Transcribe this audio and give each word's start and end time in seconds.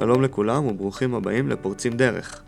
שלום 0.00 0.22
לכולם 0.22 0.66
וברוכים 0.66 1.14
הבאים 1.14 1.48
לפורצים 1.48 1.92
דרך, 1.92 2.42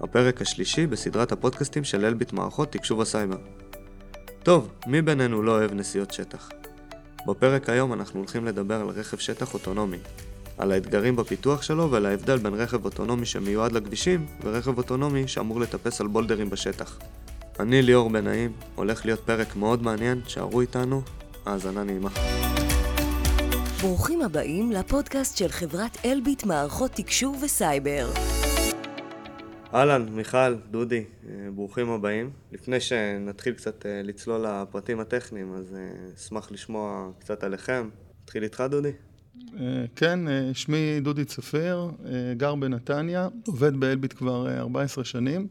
הפרק 0.00 0.42
השלישי 0.42 0.86
בסדרת 0.86 1.32
הפודקאסטים 1.32 1.84
של 1.84 2.04
אלביט 2.04 2.32
מערכות 2.32 2.72
תקשוב 2.72 3.00
וסייבר. 3.00 3.36
טוב, 4.42 4.68
מי 4.86 5.02
בינינו 5.02 5.42
לא 5.42 5.52
אוהב 5.52 5.72
נסיעות 5.72 6.10
שטח? 6.10 6.48
בפרק 7.26 7.68
היום 7.68 7.92
אנחנו 7.92 8.20
הולכים 8.20 8.44
לדבר 8.44 8.80
על 8.80 8.88
רכב 8.88 9.16
שטח 9.16 9.54
אוטונומי, 9.54 9.96
על 10.58 10.72
האתגרים 10.72 11.16
בפיתוח 11.16 11.62
שלו 11.62 11.90
ועל 11.90 12.06
ההבדל 12.06 12.36
בין 12.36 12.54
רכב 12.54 12.84
אוטונומי 12.84 13.26
שמיועד 13.26 13.72
לכבישים 13.72 14.26
ורכב 14.44 14.78
אוטונומי 14.78 15.28
שאמור 15.28 15.60
לטפס 15.60 16.00
על 16.00 16.06
בולדרים 16.06 16.50
בשטח. 16.50 16.98
אני 17.60 17.82
ליאור 17.82 18.10
בן 18.10 18.24
נעים, 18.24 18.52
הולך 18.74 19.04
להיות 19.04 19.20
פרק 19.20 19.56
מאוד 19.56 19.82
מעניין, 19.82 20.20
הישארו 20.26 20.60
איתנו, 20.60 21.02
האזנה 21.46 21.84
נעימה. 21.84 22.10
ברוכים 23.84 24.22
הבאים 24.22 24.72
לפודקאסט 24.72 25.36
של 25.36 25.48
חברת 25.48 25.98
אלביט 26.04 26.44
מערכות 26.44 26.90
תקשוב 26.90 27.42
וסייבר. 27.44 28.10
אהלן, 29.74 30.08
מיכל, 30.08 30.54
דודי, 30.70 31.04
אה, 31.28 31.50
ברוכים 31.54 31.90
הבאים. 31.90 32.30
לפני 32.52 32.80
שנתחיל 32.80 33.54
קצת 33.54 33.86
אה, 33.86 34.00
לצלול 34.04 34.46
לפרטים 34.46 35.00
הטכניים, 35.00 35.54
אז 35.54 35.74
אה, 35.74 36.14
אשמח 36.16 36.52
לשמוע 36.52 37.10
קצת 37.18 37.44
עליכם. 37.44 37.88
נתחיל 38.22 38.42
איתך, 38.42 38.64
דודי? 38.70 38.92
כן, 39.96 40.20
שמי 40.52 41.00
דודי 41.00 41.24
צפיר, 41.24 41.90
גר 42.36 42.54
בנתניה, 42.54 43.28
עובד 43.46 43.76
באלביט 43.76 44.12
כבר 44.12 44.58
14 44.58 45.04
שנים. 45.04 45.48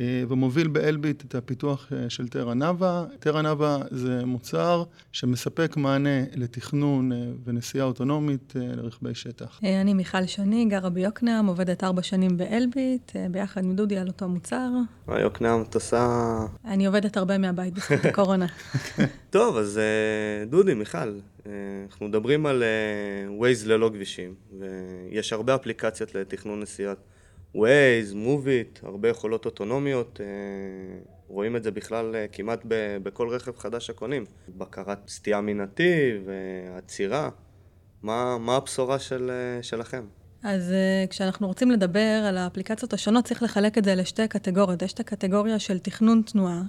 אה, 0.00 0.22
ומוביל 0.28 0.68
באלביט 0.68 1.24
את 1.24 1.34
הפיתוח 1.34 1.92
אה, 1.92 2.10
של 2.10 2.28
טרה 2.28 2.54
נאווה. 2.54 3.04
טרה 3.18 3.42
נאווה 3.42 3.78
זה 3.90 4.24
מוצר 4.24 4.84
שמספק 5.12 5.76
מענה 5.76 6.24
לתכנון 6.34 7.12
אה, 7.12 7.18
ונסיעה 7.44 7.86
אוטונומית 7.86 8.52
לרכבי 8.56 9.14
שטח. 9.14 9.60
אני 9.62 9.94
מיכל 9.94 10.26
שני, 10.26 10.64
גרה 10.64 10.90
ביוקנעם, 10.90 11.46
עובדת 11.46 11.84
ארבע 11.84 12.02
שנים 12.02 12.36
באלביט, 12.36 13.12
ביחד 13.30 13.64
עם 13.64 13.76
דודי 13.76 13.98
על 13.98 14.06
אותו 14.06 14.28
מוצר. 14.28 14.68
מה 15.06 15.20
יוקנעם 15.20 15.62
את 15.62 15.74
עושה? 15.74 16.38
אני 16.64 16.86
עובדת 16.86 17.16
הרבה 17.16 17.38
מהבית 17.38 17.74
בזכות 17.74 18.04
הקורונה. 18.10 18.46
טוב, 19.30 19.56
אז 19.56 19.80
דודי, 20.50 20.74
מיכל, 20.74 21.18
אנחנו 21.90 22.08
מדברים 22.08 22.46
על 22.46 22.62
Waze 23.40 23.66
ללא 23.68 23.90
כבישים, 23.94 24.34
ויש 24.58 25.32
הרבה 25.32 25.54
אפליקציות 25.54 26.14
לתכנון 26.14 26.60
נסיעות. 26.60 26.98
Waze, 27.56 28.14
It, 28.46 28.86
הרבה 28.86 29.08
יכולות 29.08 29.44
אוטונומיות, 29.44 30.20
אה, 30.20 30.26
רואים 31.28 31.56
את 31.56 31.62
זה 31.62 31.70
בכלל 31.70 32.16
אה, 32.16 32.26
כמעט 32.32 32.60
בכל 33.02 33.28
רכב 33.28 33.56
חדש 33.56 33.86
שקונים. 33.86 34.24
בקרת 34.48 34.98
סטייה 35.08 35.40
מנתיב, 35.40 36.28
אה, 36.28 36.78
עצירה, 36.78 37.28
מה, 38.02 38.38
מה 38.38 38.56
הבשורה 38.56 38.98
של, 38.98 39.30
שלכם? 39.62 40.04
אז 40.42 40.72
כשאנחנו 41.10 41.46
רוצים 41.46 41.70
לדבר 41.70 42.24
על 42.28 42.36
האפליקציות 42.36 42.92
השונות, 42.92 43.24
צריך 43.24 43.42
לחלק 43.42 43.78
את 43.78 43.84
זה 43.84 43.94
לשתי 43.94 44.28
קטגוריות. 44.28 44.82
יש 44.82 44.92
את 44.92 45.00
הקטגוריה 45.00 45.58
של 45.58 45.78
תכנון 45.78 46.22
תנועה, 46.26 46.62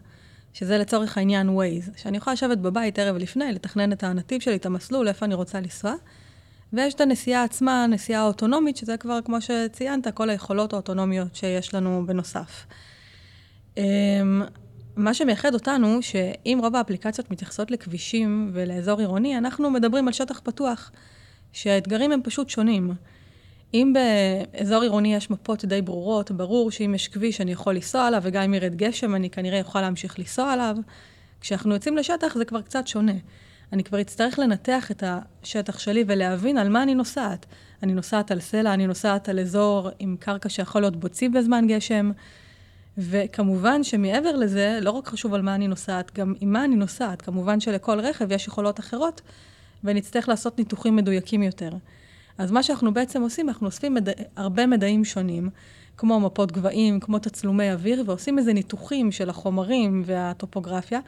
שזה 0.54 0.78
לצורך 0.78 1.18
העניין 1.18 1.50
Waze, 1.50 1.98
שאני 1.98 2.18
יכולה 2.18 2.34
לשבת 2.34 2.58
בבית 2.58 3.00
ערב 3.00 3.18
לפני, 3.18 3.52
לתכנן 3.52 3.92
את 3.92 4.04
הנתיב 4.04 4.42
שלי, 4.42 4.56
את 4.56 4.66
המסלול, 4.66 5.08
איפה 5.08 5.26
אני 5.26 5.36
רוצה 5.36 5.60
לנסוע. 5.60 5.94
ויש 6.74 6.94
את 6.94 7.02
הנסיעה 7.02 7.44
עצמה, 7.44 7.88
נסיעה 7.88 8.26
אוטונומית, 8.26 8.78
שזה 8.78 8.98
כבר, 8.98 9.20
כמו 9.26 9.38
שציינת, 9.42 10.08
כל 10.08 10.30
היכולות 10.30 10.74
האוטונומיות 10.74 11.36
שיש 11.36 11.74
לנו 11.74 12.04
בנוסף. 12.06 12.66
אמ, 13.78 14.44
מה 14.96 15.14
שמייחד 15.14 15.54
אותנו, 15.54 16.02
שאם 16.02 16.60
רוב 16.62 16.76
האפליקציות 16.76 17.32
מתייחסות 17.32 17.72
לכבישים 17.72 18.52
ולאזור 18.54 19.00
עירוני, 19.00 19.38
אנחנו 19.38 19.70
מדברים 19.70 20.08
על 20.08 20.14
שטח 20.14 20.40
פתוח, 20.44 20.92
שהאתגרים 21.54 22.12
הם 22.12 22.22
פשוט 22.24 22.50
שונים. 22.50 22.94
אם 23.74 23.94
באזור 23.94 24.82
עירוני 24.82 25.16
יש 25.16 25.30
מפות 25.30 25.66
די 25.66 25.82
ברורות, 25.82 26.32
ברור 26.32 26.72
שאם 26.72 26.96
יש 26.96 27.08
כביש 27.08 27.42
אני 27.42 27.52
יכול 27.52 27.76
לנסוע 27.76 28.08
עליו, 28.08 28.22
וגם 28.24 28.44
אם 28.44 28.54
ירד 28.54 28.76
גשם 28.76 29.16
אני 29.16 29.30
כנראה 29.30 29.58
יכול 29.58 29.82
להמשיך 29.82 30.20
לנסוע 30.20 30.54
עליו. 30.54 30.76
כשאנחנו 31.42 31.74
יוצאים 31.74 31.98
לשטח 31.98 32.38
זה 32.38 32.46
כבר 32.46 32.62
קצת 32.62 32.88
שונה. 32.88 33.14
אני 33.74 33.84
כבר 33.84 34.02
אצטרך 34.02 34.40
לנתח 34.40 34.92
את 34.92 35.04
השטח 35.44 35.80
שלי 35.80 36.04
ולהבין 36.08 36.58
על 36.58 36.70
מה 36.70 36.84
אני 36.84 36.96
נוסעת. 36.96 37.46
אני 37.84 37.94
נוסעת 37.94 38.32
על 38.32 38.40
סלע, 38.40 38.74
אני 38.74 38.88
נוסעת 38.88 39.30
על 39.30 39.40
אזור 39.40 39.90
עם 40.00 40.16
קרקע 40.20 40.50
שיכול 40.50 40.82
להיות 40.82 40.96
בוצי 40.96 41.30
בזמן 41.30 41.68
גשם. 41.68 42.12
וכמובן 42.98 43.84
שמעבר 43.84 44.36
לזה, 44.36 44.80
לא 44.82 44.92
רק 44.92 45.08
חשוב 45.08 45.34
על 45.34 45.42
מה 45.42 45.56
אני 45.56 45.68
נוסעת, 45.68 46.18
גם 46.18 46.34
עם 46.40 46.54
מה 46.54 46.66
אני 46.66 46.76
נוסעת. 46.76 47.22
כמובן 47.22 47.60
שלכל 47.60 48.00
רכב 48.00 48.32
יש 48.32 48.48
יכולות 48.48 48.80
אחרות, 48.80 49.22
ונצטרך 49.84 50.30
לעשות 50.30 50.60
ניתוחים 50.60 50.96
מדויקים 50.96 51.44
יותר. 51.44 51.70
אז 52.38 52.52
מה 52.52 52.64
שאנחנו 52.64 52.94
בעצם 52.94 53.22
עושים, 53.22 53.50
אנחנו 53.50 53.66
אוספים 53.66 53.94
מדע, 53.94 54.12
הרבה 54.36 54.66
מדעים 54.66 55.06
שונים, 55.06 55.50
כמו 55.98 56.20
מפות 56.20 56.52
גבהים, 56.52 57.00
כמו 57.00 57.20
תצלומי 57.20 57.72
אוויר, 57.72 58.04
ועושים 58.06 58.40
איזה 58.40 58.54
ניתוחים 58.54 59.12
של 59.12 59.30
החומרים 59.30 60.04
והטופוגרפיה, 60.06 61.00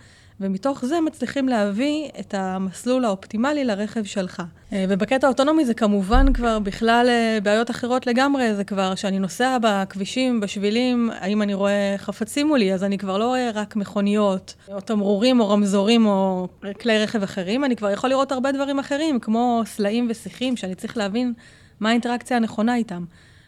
ומתוך 0.42 0.86
זה 0.86 1.02
מצליחים 1.02 1.50
להביא 1.50 2.10
את 2.20 2.34
המסלול 2.34 3.06
האופטימלי 3.06 3.66
לרכב 3.66 4.04
שלך. 4.04 4.44
אה, 4.74 4.86
ובקטע 4.90 5.28
האוטונומי 5.28 5.66
זה 5.66 5.74
כמובן 5.74 6.34
כבר 6.34 6.60
בכלל 6.60 7.06
אה, 7.10 7.38
בעיות 7.44 7.72
אחרות 7.72 8.08
לגמרי, 8.08 8.56
זה 8.56 8.64
כבר 8.64 8.96
שאני 8.96 9.20
נוסע 9.20 9.58
בכבישים, 9.62 10.40
בשבילים, 10.40 11.10
האם 11.14 11.42
אני 11.42 11.54
רואה 11.54 11.96
חפצים 11.98 12.48
מולי, 12.48 12.74
אז 12.74 12.84
אני 12.84 12.98
כבר 12.98 13.18
לא 13.18 13.28
רואה 13.28 13.52
רק 13.54 13.76
מכוניות, 13.76 14.54
או 14.68 14.82
תמרורים, 14.82 15.40
או 15.40 15.50
רמזורים, 15.50 16.06
או 16.06 16.48
כלי 16.82 17.04
רכב 17.04 17.24
אחרים, 17.24 17.66
אני 17.66 17.76
כבר 17.76 17.92
יכול 17.92 18.10
לראות 18.10 18.32
הרבה 18.32 18.52
דברים 18.52 18.80
אחרים, 18.80 19.20
כמו 19.20 19.62
סלעים 19.66 20.08
ושיחים, 20.10 20.58
שאני 20.58 20.76
צריך 20.76 20.98
להבין 20.98 21.34
מה 21.80 21.90
האינטראקציה 21.90 22.38
הנכונה 22.38 22.76
איתם. 22.76 23.06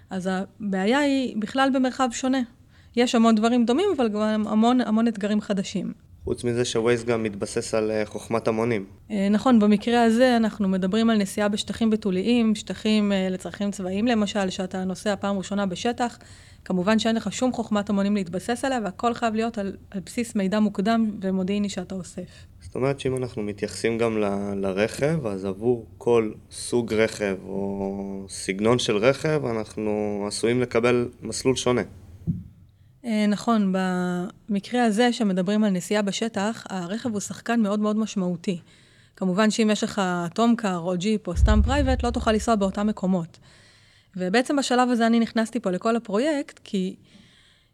אז 0.09 0.29
הבעיה 0.31 0.99
היא 0.99 1.35
בכלל 1.39 1.69
במרחב 1.73 2.09
שונה. 2.11 2.41
יש 2.95 3.15
המון 3.15 3.35
דברים 3.35 3.65
דומים, 3.65 3.89
אבל 3.97 4.09
גם 4.09 4.47
המון, 4.47 4.81
המון 4.81 5.07
אתגרים 5.07 5.41
חדשים. 5.41 6.10
חוץ 6.23 6.43
מזה 6.43 6.65
שווייז 6.65 7.05
גם 7.05 7.23
מתבסס 7.23 7.73
על 7.73 7.91
אה, 7.91 8.05
חוכמת 8.05 8.47
המונים. 8.47 8.85
אה, 9.11 9.29
נכון, 9.29 9.59
במקרה 9.59 10.03
הזה 10.03 10.37
אנחנו 10.37 10.67
מדברים 10.67 11.09
על 11.09 11.17
נסיעה 11.17 11.49
בשטחים 11.49 11.89
בתוליים, 11.89 12.55
שטחים 12.55 13.11
אה, 13.11 13.29
לצרכים 13.29 13.71
צבאיים 13.71 14.07
למשל, 14.07 14.49
שאתה 14.49 14.83
נוסע 14.83 15.15
פעם 15.15 15.37
ראשונה 15.37 15.65
בשטח. 15.65 16.17
כמובן 16.65 16.99
שאין 16.99 17.15
לך 17.15 17.33
שום 17.33 17.53
חוכמת 17.53 17.89
המונים 17.89 18.15
להתבסס 18.15 18.65
עליה, 18.65 18.79
והכל 18.83 19.13
חייב 19.13 19.35
להיות 19.35 19.57
על, 19.57 19.77
על 19.91 20.01
בסיס 20.05 20.35
מידע 20.35 20.59
מוקדם 20.59 21.11
ומודיעיני 21.21 21.69
שאתה 21.69 21.95
אוסף. 21.95 22.45
זאת 22.61 22.75
אומרת 22.75 22.99
שאם 22.99 23.17
אנחנו 23.17 23.43
מתייחסים 23.43 23.97
גם 23.97 24.17
ל, 24.17 24.25
לרכב, 24.55 25.27
אז 25.27 25.45
עבור 25.45 25.85
כל 25.97 26.31
סוג 26.51 26.93
רכב 26.93 27.35
או 27.43 28.25
סגנון 28.29 28.79
של 28.79 28.97
רכב, 28.97 29.45
אנחנו 29.45 30.23
עשויים 30.27 30.61
לקבל 30.61 31.09
מסלול 31.21 31.55
שונה. 31.55 31.81
אה, 33.05 33.25
נכון, 33.27 33.73
במקרה 34.49 34.83
הזה 34.83 35.13
שמדברים 35.13 35.63
על 35.63 35.69
נסיעה 35.69 36.01
בשטח, 36.01 36.63
הרכב 36.69 37.11
הוא 37.11 37.19
שחקן 37.19 37.61
מאוד 37.61 37.79
מאוד 37.79 37.97
משמעותי. 37.97 38.61
כמובן 39.15 39.51
שאם 39.51 39.69
יש 39.71 39.83
לך 39.83 40.01
טומקאר 40.33 40.77
או 40.77 40.93
ג'יפ 40.97 41.27
או 41.27 41.37
סתם 41.37 41.61
פרייבט, 41.63 42.03
לא 42.03 42.09
תוכל 42.09 42.31
לנסוע 42.31 42.55
באותם 42.55 42.87
מקומות. 42.87 43.37
ובעצם 44.15 44.55
בשלב 44.55 44.89
הזה 44.89 45.07
אני 45.07 45.19
נכנסתי 45.19 45.59
פה 45.59 45.71
לכל 45.71 45.95
הפרויקט, 45.95 46.59
כי 46.63 46.95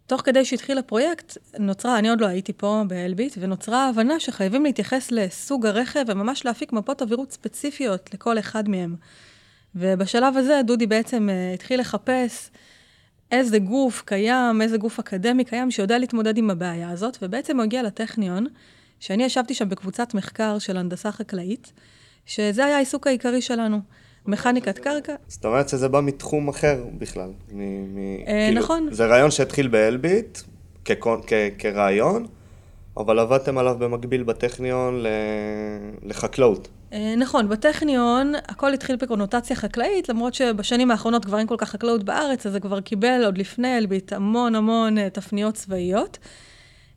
תוך 0.05 0.21
כדי 0.21 0.45
שהתחיל 0.45 0.77
הפרויקט, 0.77 1.37
נוצרה, 1.59 1.99
אני 1.99 2.09
עוד 2.09 2.21
לא 2.21 2.25
הייתי 2.25 2.53
פה 2.53 2.83
באלביט, 2.87 3.37
ונוצרה 3.39 3.85
ההבנה 3.85 4.19
שחייבים 4.19 4.63
להתייחס 4.63 5.11
לסוג 5.11 5.65
הרכב 5.65 6.05
וממש 6.07 6.45
להפיק 6.45 6.73
מפות 6.73 7.01
עבירות 7.01 7.31
ספציפיות 7.31 8.13
לכל 8.13 8.39
אחד 8.39 8.69
מהם. 8.69 8.95
ובשלב 9.75 10.37
הזה 10.37 10.61
דודי 10.65 10.87
בעצם 10.87 11.29
uh, 11.29 11.53
התחיל 11.53 11.79
לחפש 11.79 12.49
איזה 13.31 13.59
גוף 13.59 14.03
קיים, 14.05 14.61
איזה 14.61 14.77
גוף 14.77 14.99
אקדמי 14.99 15.45
קיים 15.45 15.71
שיודע 15.71 15.97
להתמודד 15.97 16.37
עם 16.37 16.49
הבעיה 16.49 16.89
הזאת, 16.89 17.17
ובעצם 17.21 17.57
הוא 17.57 17.63
הגיע 17.63 17.83
לטכניון, 17.83 18.45
שאני 18.99 19.23
ישבתי 19.23 19.53
שם 19.53 19.69
בקבוצת 19.69 20.13
מחקר 20.13 20.59
של 20.59 20.77
הנדסה 20.77 21.11
חקלאית, 21.11 21.73
שזה 22.25 22.65
היה 22.65 22.75
העיסוק 22.75 23.07
העיקרי 23.07 23.41
שלנו. 23.41 23.79
מכניקת 24.25 24.79
קרקע. 24.79 25.15
זאת 25.27 25.45
אומרת 25.45 25.69
שזה 25.69 25.87
בא 25.87 26.01
מתחום 26.01 26.47
אחר 26.47 26.85
בכלל. 26.97 27.29
מ- 27.51 27.95
מ- 27.95 28.19
אה, 28.27 28.45
כאילו, 28.47 28.61
נכון. 28.61 28.87
זה 28.91 29.05
רעיון 29.05 29.31
שהתחיל 29.31 29.67
באלביט 29.67 30.39
כרעיון, 31.57 32.25
אבל 32.97 33.19
עבדתם 33.19 33.57
עליו 33.57 33.75
במקביל 33.79 34.23
בטכניון 34.23 35.03
לחקלאות. 36.03 36.67
אה, 36.93 37.15
נכון, 37.17 37.49
בטכניון 37.49 38.33
הכל 38.47 38.73
התחיל 38.73 38.95
בקונוטציה 38.95 39.55
חקלאית, 39.55 40.09
למרות 40.09 40.33
שבשנים 40.33 40.91
האחרונות 40.91 41.25
כבר 41.25 41.39
אין 41.39 41.47
כל 41.47 41.55
כך 41.57 41.69
חקלאות 41.69 42.03
בארץ, 42.03 42.45
אז 42.45 42.51
זה 42.51 42.59
כבר 42.59 42.81
קיבל 42.81 43.21
עוד 43.25 43.37
לפני 43.37 43.77
אלביט 43.77 44.13
המון 44.13 44.55
המון 44.55 44.97
אה, 44.97 45.09
תפניות 45.09 45.55
צבאיות. 45.55 46.17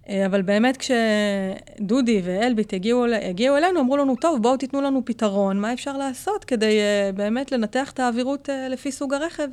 אה, 0.09 0.27
אבל 0.27 0.43
באמת 0.43 0.77
כשדודי 0.77 2.23
ואלביט 2.25 2.75
הגיעו, 2.75 3.05
הגיעו 3.05 3.57
אלינו, 3.57 3.81
אמרו 3.81 3.97
לנו, 3.97 4.17
טוב, 4.17 4.43
בואו 4.43 4.57
תיתנו 4.57 4.81
לנו 4.81 5.03
פתרון, 5.05 5.61
מה 5.61 5.73
אפשר 5.73 5.97
לעשות 5.97 6.45
כדי 6.45 6.79
באמת 7.15 7.53
לנתח 7.53 7.91
את 7.91 8.01
האווירות 8.01 8.49
לפי 8.71 8.93
סוג 8.93 9.15
הרכב. 9.15 9.49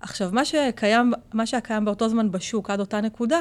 עכשיו, 0.00 0.30
מה 0.32 0.44
שקיים, 0.44 1.12
מה 1.32 1.46
שהיה 1.46 1.60
קיים 1.60 1.84
באותו 1.84 2.08
זמן 2.08 2.30
בשוק 2.30 2.70
עד 2.70 2.80
אותה 2.80 3.00
נקודה, 3.00 3.40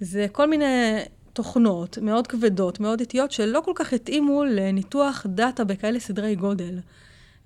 זה 0.00 0.26
כל 0.32 0.50
מיני 0.50 0.98
תוכנות 1.34 1.98
מאוד 2.02 2.26
כבדות, 2.26 2.80
מאוד 2.80 3.00
איטיות, 3.00 3.32
שלא 3.32 3.60
כל 3.64 3.72
כך 3.74 3.92
התאימו 3.92 4.44
לניתוח 4.44 5.26
דאטה 5.28 5.64
בכאלה 5.64 6.00
סדרי 6.00 6.34
גודל. 6.34 6.78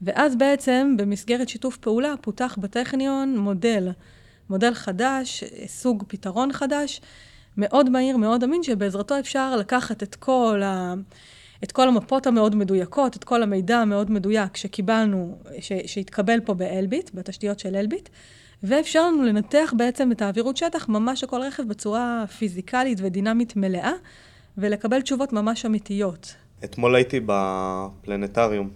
ואז 0.03 0.37
בעצם, 0.37 0.95
במסגרת 0.99 1.49
שיתוף 1.49 1.77
פעולה, 1.77 2.15
פותח 2.21 2.57
בטכניון 2.61 3.39
מודל, 3.39 3.89
מודל 4.51 4.75
חדש, 4.75 5.45
סוג 5.67 6.05
פתרון 6.09 6.53
חדש, 6.53 7.01
מאוד 7.57 7.91
מהיר, 7.91 8.17
מאוד 8.17 8.45
אמין, 8.45 8.63
שבעזרתו 8.63 9.19
אפשר 9.19 9.57
לקחת 9.57 10.03
את 10.03 10.15
כל, 10.15 10.63
ה... 10.65 10.95
את 11.65 11.73
כל 11.73 11.89
המפות 11.89 12.27
המאוד 12.27 12.57
מדויקות, 12.57 13.17
את 13.17 13.25
כל 13.25 13.43
המידע 13.43 13.79
המאוד 13.79 14.11
מדויק 14.11 14.57
שקיבלנו, 14.57 15.39
ש... 15.61 15.73
שהתקבל 15.87 16.41
פה 16.41 16.55
באלביט, 16.55 17.11
בתשתיות 17.15 17.59
של 17.59 17.77
אלביט, 17.77 18.09
ואפשר 18.63 19.07
לנו 19.07 19.23
לנתח 19.23 19.75
בעצם 19.77 20.13
את 20.13 20.23
האווירות 20.23 20.57
שטח 20.57 20.89
ממש 20.89 21.25
לכל 21.25 21.41
רכב 21.41 21.63
בצורה 21.69 22.25
פיזיקלית 22.39 22.99
ודינמית 23.03 23.57
מלאה, 23.57 23.93
ולקבל 24.59 25.01
תשובות 25.01 25.33
ממש 25.33 25.67
אמיתיות. 25.67 26.35
אתמול 26.65 26.95
הייתי 26.95 27.21
בפלנטריום 27.27 28.71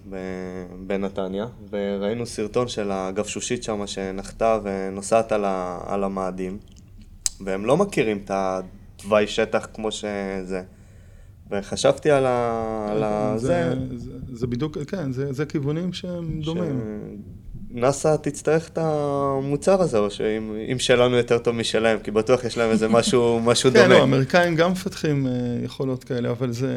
בנתניה, 0.87 1.47
וראינו 1.71 2.27
סרטון 2.27 2.69
של 2.69 2.91
הגבשושית 2.91 3.63
שם 3.63 3.87
שנחתה 3.87 4.59
ונוסעת 4.63 5.33
על, 5.33 5.45
על 5.87 6.05
המאדים, 6.05 6.59
והם 7.41 7.67
לא 7.67 7.77
מכירים 7.77 8.21
את 8.25 8.31
התוואי 8.35 9.27
שטח 9.27 9.69
כמו 9.75 9.93
שזה. 9.93 10.63
וחשבתי 11.51 12.11
על 12.11 12.27
ה... 12.27 12.87
על 12.91 13.03
ה... 13.03 13.35
זה, 13.37 13.75
זה, 13.91 13.99
זה, 13.99 14.11
זה 14.33 14.47
בדיוק, 14.47 14.79
כן, 14.79 15.13
זה, 15.13 15.33
זה 15.33 15.47
כיוונים 15.47 15.93
שהם 15.93 16.41
דומים. 16.41 16.81
נאס"א 17.75 18.17
תצטרך 18.17 18.69
את 18.69 18.79
המוצר 18.79 19.83
הזה, 19.83 19.99
או 19.99 20.11
שאם 20.11 20.79
שלנו 20.79 21.17
יותר 21.17 21.39
טוב 21.39 21.55
משלהם, 21.55 21.99
כי 21.99 22.11
בטוח 22.11 22.45
יש 22.45 22.59
להם 22.59 22.71
איזה 22.71 22.89
משהו, 22.89 23.41
משהו 23.45 23.71
כן, 23.71 23.77
דומה. 23.77 23.87
כן, 23.87 23.91
לא, 23.91 24.01
האמריקאים 24.01 24.55
גם 24.55 24.73
מפתחים 24.73 25.27
אה, 25.27 25.33
יכולות 25.65 26.05
כאלה, 26.05 26.31
אבל 26.31 26.53
זה... 26.53 26.77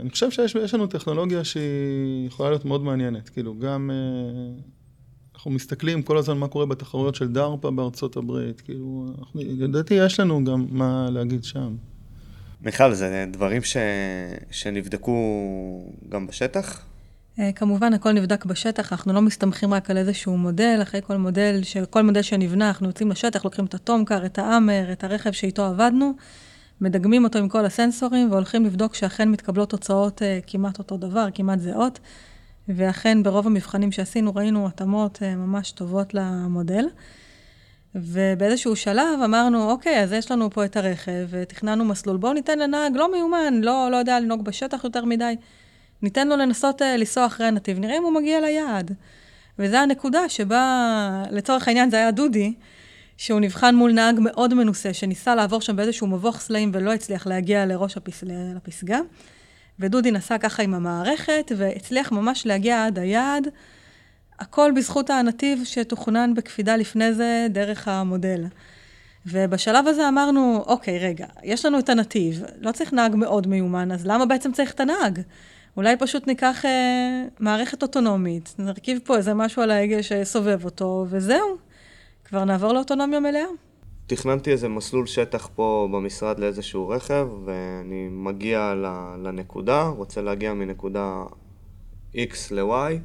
אני 0.00 0.10
חושב 0.10 0.30
שיש 0.30 0.74
לנו 0.74 0.86
טכנולוגיה 0.86 1.44
שהיא 1.44 2.26
יכולה 2.26 2.50
להיות 2.50 2.64
מאוד 2.64 2.82
מעניינת. 2.82 3.28
כאילו, 3.28 3.58
גם... 3.58 3.90
אה, 3.90 4.60
אנחנו 5.34 5.50
מסתכלים 5.50 6.02
כל 6.02 6.18
הזמן 6.18 6.38
מה 6.38 6.48
קורה 6.48 6.66
בתחרויות 6.66 7.14
של 7.14 7.28
דארפה 7.28 7.70
בארצות 7.70 8.16
הברית, 8.16 8.60
כאילו, 8.60 9.06
לדעתי 9.34 9.94
יש 9.94 10.20
לנו 10.20 10.44
גם 10.44 10.66
מה 10.70 11.08
להגיד 11.10 11.44
שם. 11.44 11.76
מיכל, 12.60 12.94
זה 12.94 13.24
דברים 13.32 13.62
ש... 13.62 13.76
שנבדקו 14.50 15.92
גם 16.08 16.26
בשטח? 16.26 16.84
אה, 17.38 17.52
כמובן, 17.52 17.94
הכל 17.94 18.12
נבדק 18.12 18.44
בשטח, 18.44 18.92
אנחנו 18.92 19.12
לא 19.12 19.22
מסתמכים 19.22 19.74
רק 19.74 19.90
על 19.90 19.96
איזשהו 19.96 20.36
מודל, 20.36 20.78
אחרי 20.82 21.00
כל 21.06 21.16
מודל, 21.16 21.60
כל 21.90 22.02
מודל 22.02 22.22
שנבנה, 22.22 22.68
אנחנו 22.68 22.86
יוצאים 22.86 23.10
לשטח, 23.10 23.44
לוקחים 23.44 23.64
את 23.64 23.74
הטומקר, 23.74 24.26
את 24.26 24.38
האמר, 24.38 24.92
את 24.92 25.04
הרכב 25.04 25.30
שאיתו 25.30 25.64
עבדנו, 25.64 26.12
מדגמים 26.80 27.24
אותו 27.24 27.38
עם 27.38 27.48
כל 27.48 27.64
הסנסורים, 27.64 28.30
והולכים 28.30 28.64
לבדוק 28.64 28.94
שאכן 28.94 29.28
מתקבלות 29.28 29.70
תוצאות 29.70 30.22
uh, 30.22 30.24
כמעט 30.46 30.78
אותו 30.78 30.96
דבר, 30.96 31.26
כמעט 31.34 31.58
זהות, 31.58 31.98
ואכן 32.68 33.22
ברוב 33.22 33.46
המבחנים 33.46 33.92
שעשינו 33.92 34.34
ראינו 34.34 34.66
התאמות 34.66 35.16
uh, 35.16 35.36
ממש 35.36 35.72
טובות 35.72 36.14
למודל. 36.14 36.86
ובאיזשהו 37.94 38.76
שלב 38.76 39.20
אמרנו, 39.24 39.70
אוקיי, 39.70 40.02
אז 40.02 40.12
יש 40.12 40.30
לנו 40.30 40.50
פה 40.50 40.64
את 40.64 40.76
הרכב, 40.76 41.26
ותכננו 41.30 41.84
מסלול, 41.84 42.16
בואו 42.16 42.32
ניתן 42.32 42.58
לנהג 42.58 42.96
לא 42.96 43.12
מיומן, 43.12 43.54
לא, 43.62 43.88
לא 43.90 43.96
יודע 43.96 44.20
לנהוג 44.20 44.44
בשטח 44.44 44.84
יותר 44.84 45.04
מדי. 45.04 45.34
ניתן 46.06 46.28
לו 46.28 46.36
לנסות 46.36 46.82
uh, 46.82 46.84
לנסוע 46.84 47.26
אחרי 47.26 47.46
הנתיב, 47.46 47.78
נראה 47.78 47.98
אם 47.98 48.02
הוא 48.02 48.12
מגיע 48.12 48.40
ליעד. 48.40 48.94
וזו 49.58 49.76
הנקודה 49.76 50.28
שבה, 50.28 51.22
לצורך 51.30 51.68
העניין 51.68 51.90
זה 51.90 51.96
היה 51.96 52.10
דודי, 52.10 52.54
שהוא 53.16 53.40
נבחן 53.40 53.74
מול 53.74 53.92
נהג 53.92 54.16
מאוד 54.20 54.54
מנוסה, 54.54 54.94
שניסה 54.94 55.34
לעבור 55.34 55.60
שם 55.60 55.76
באיזשהו 55.76 56.06
מבוך 56.06 56.40
סלעים 56.40 56.70
ולא 56.74 56.92
הצליח 56.92 57.26
להגיע 57.26 57.66
לראש 57.66 57.96
הפס... 57.96 58.24
לפסגה. 58.56 58.98
ודודי 59.80 60.10
נסע 60.10 60.38
ככה 60.38 60.62
עם 60.62 60.74
המערכת, 60.74 61.52
והצליח 61.56 62.12
ממש 62.12 62.46
להגיע 62.46 62.86
עד 62.86 62.98
היעד. 62.98 63.48
הכל 64.38 64.72
בזכות 64.76 65.10
הנתיב 65.10 65.64
שתוכנן 65.64 66.34
בקפידה 66.34 66.76
לפני 66.76 67.14
זה 67.14 67.46
דרך 67.50 67.88
המודל. 67.88 68.44
ובשלב 69.26 69.86
הזה 69.86 70.08
אמרנו, 70.08 70.64
אוקיי, 70.66 70.98
רגע, 70.98 71.26
יש 71.42 71.64
לנו 71.64 71.78
את 71.78 71.88
הנתיב, 71.88 72.42
לא 72.60 72.72
צריך 72.72 72.92
נהג 72.92 73.14
מאוד 73.14 73.46
מיומן, 73.46 73.92
אז 73.92 74.06
למה 74.06 74.26
בעצם 74.26 74.52
צריך 74.52 74.72
את 74.72 74.80
הנהג? 74.80 75.20
אולי 75.76 75.96
פשוט 75.98 76.26
ניקח 76.26 76.64
אה, 76.64 77.24
מערכת 77.40 77.82
אוטונומית, 77.82 78.54
נרכיב 78.58 78.98
פה 79.04 79.16
איזה 79.16 79.34
משהו 79.34 79.62
על 79.62 79.70
ההגה 79.70 80.02
שסובב 80.02 80.64
אותו, 80.64 81.06
וזהו. 81.08 81.56
כבר 82.24 82.44
נעבור 82.44 82.72
לאוטונומיה 82.72 83.20
מלאה. 83.20 83.44
תכננתי 84.06 84.52
איזה 84.52 84.68
מסלול 84.68 85.06
שטח 85.06 85.48
פה 85.54 85.88
במשרד 85.92 86.38
לאיזשהו 86.38 86.88
רכב, 86.88 87.28
ואני 87.44 88.08
מגיע 88.10 88.74
לנקודה, 89.22 89.82
רוצה 89.82 90.22
להגיע 90.22 90.54
מנקודה 90.54 91.22
X 92.14 92.34
ל-Y, 92.50 92.98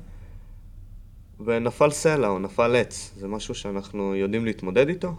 ונפל 1.46 1.92
סלע 1.92 2.28
או 2.28 2.40
נפל 2.40 2.76
עץ. 2.76 3.12
זה 3.18 3.28
משהו 3.28 3.56
שאנחנו 3.56 4.16
יודעים 4.16 4.46
להתמודד 4.46 4.90
איתו? 4.90 5.14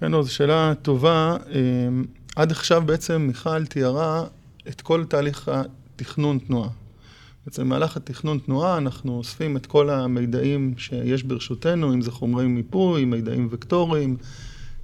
כן, 0.00 0.10
לא, 0.10 0.22
זו 0.22 0.34
שאלה 0.34 0.72
טובה. 0.82 1.36
אמ, 1.50 2.04
עד 2.36 2.50
עכשיו 2.50 2.82
בעצם 2.86 3.22
מיכל 3.22 3.66
תיארה 3.66 4.24
את 4.68 4.80
כל 4.80 5.04
תהליך 5.04 5.50
תכנון 5.96 6.38
תנועה. 6.38 6.68
בעצם 7.46 7.62
במהלך 7.62 7.96
התכנון 7.96 8.38
תנועה 8.38 8.78
אנחנו 8.78 9.18
אוספים 9.18 9.56
את 9.56 9.66
כל 9.66 9.90
המידעים 9.90 10.74
שיש 10.76 11.22
ברשותנו, 11.22 11.94
אם 11.94 12.00
זה 12.02 12.10
חומרי 12.10 12.46
מיפוי, 12.46 13.04
מידעים 13.04 13.48
וקטוריים, 13.50 14.16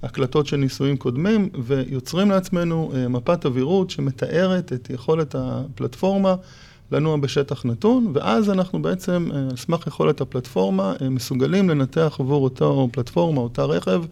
הקלטות 0.03 0.47
של 0.47 0.57
ניסויים 0.57 0.97
קודמים, 0.97 1.49
ויוצרים 1.63 2.29
לעצמנו 2.29 2.91
אה, 2.95 3.07
מפת 3.07 3.45
אווירות 3.45 3.89
שמתארת 3.89 4.73
את 4.73 4.89
יכולת 4.89 5.35
הפלטפורמה 5.35 6.35
לנוע 6.91 7.17
בשטח 7.17 7.65
נתון, 7.65 8.11
ואז 8.13 8.49
אנחנו 8.49 8.81
בעצם, 8.81 9.29
אה, 9.33 9.39
על 9.49 9.57
סמך 9.57 9.87
יכולת 9.87 10.21
הפלטפורמה, 10.21 10.93
אה, 11.01 11.09
מסוגלים 11.09 11.69
לנתח 11.69 12.17
עבור 12.19 12.43
אותו 12.43 12.89
פלטפורמה, 12.91 13.41
אותה 13.41 13.63
רכב, 13.63 14.03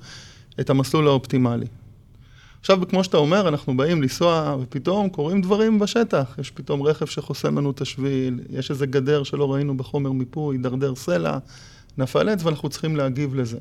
את 0.60 0.70
המסלול 0.70 1.08
האופטימלי. 1.08 1.66
עכשיו, 2.60 2.88
כמו 2.90 3.04
שאתה 3.04 3.18
אומר, 3.18 3.48
אנחנו 3.48 3.78
באים 3.78 4.02
לנסוע, 4.02 4.58
ופתאום 4.62 5.10
קורים 5.10 5.42
דברים 5.42 5.80
בשטח. 5.80 6.36
יש 6.40 6.52
פתאום 6.52 6.82
רכב 6.82 7.06
שחוסם 7.06 7.58
לנו 7.58 7.72
את 7.72 7.82
השביל, 7.82 8.40
יש 8.50 8.72
איזה 8.72 8.86
גדר 8.86 9.24
שלא 9.24 9.54
ראינו 9.54 9.78
בחומר 9.78 10.12
מיפוי, 10.12 10.58
דרדר 10.58 10.96
סלע, 10.96 11.38
נפל 11.98 12.30
עץ, 12.30 12.44
ואנחנו 12.44 12.70
צריכים 12.70 12.96
להגיב 12.96 13.36
לזה. 13.36 13.58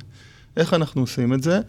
איך 0.57 0.75
אנחנו 0.75 1.01
עושים 1.01 1.35
את 1.35 1.43
זה? 1.43 1.61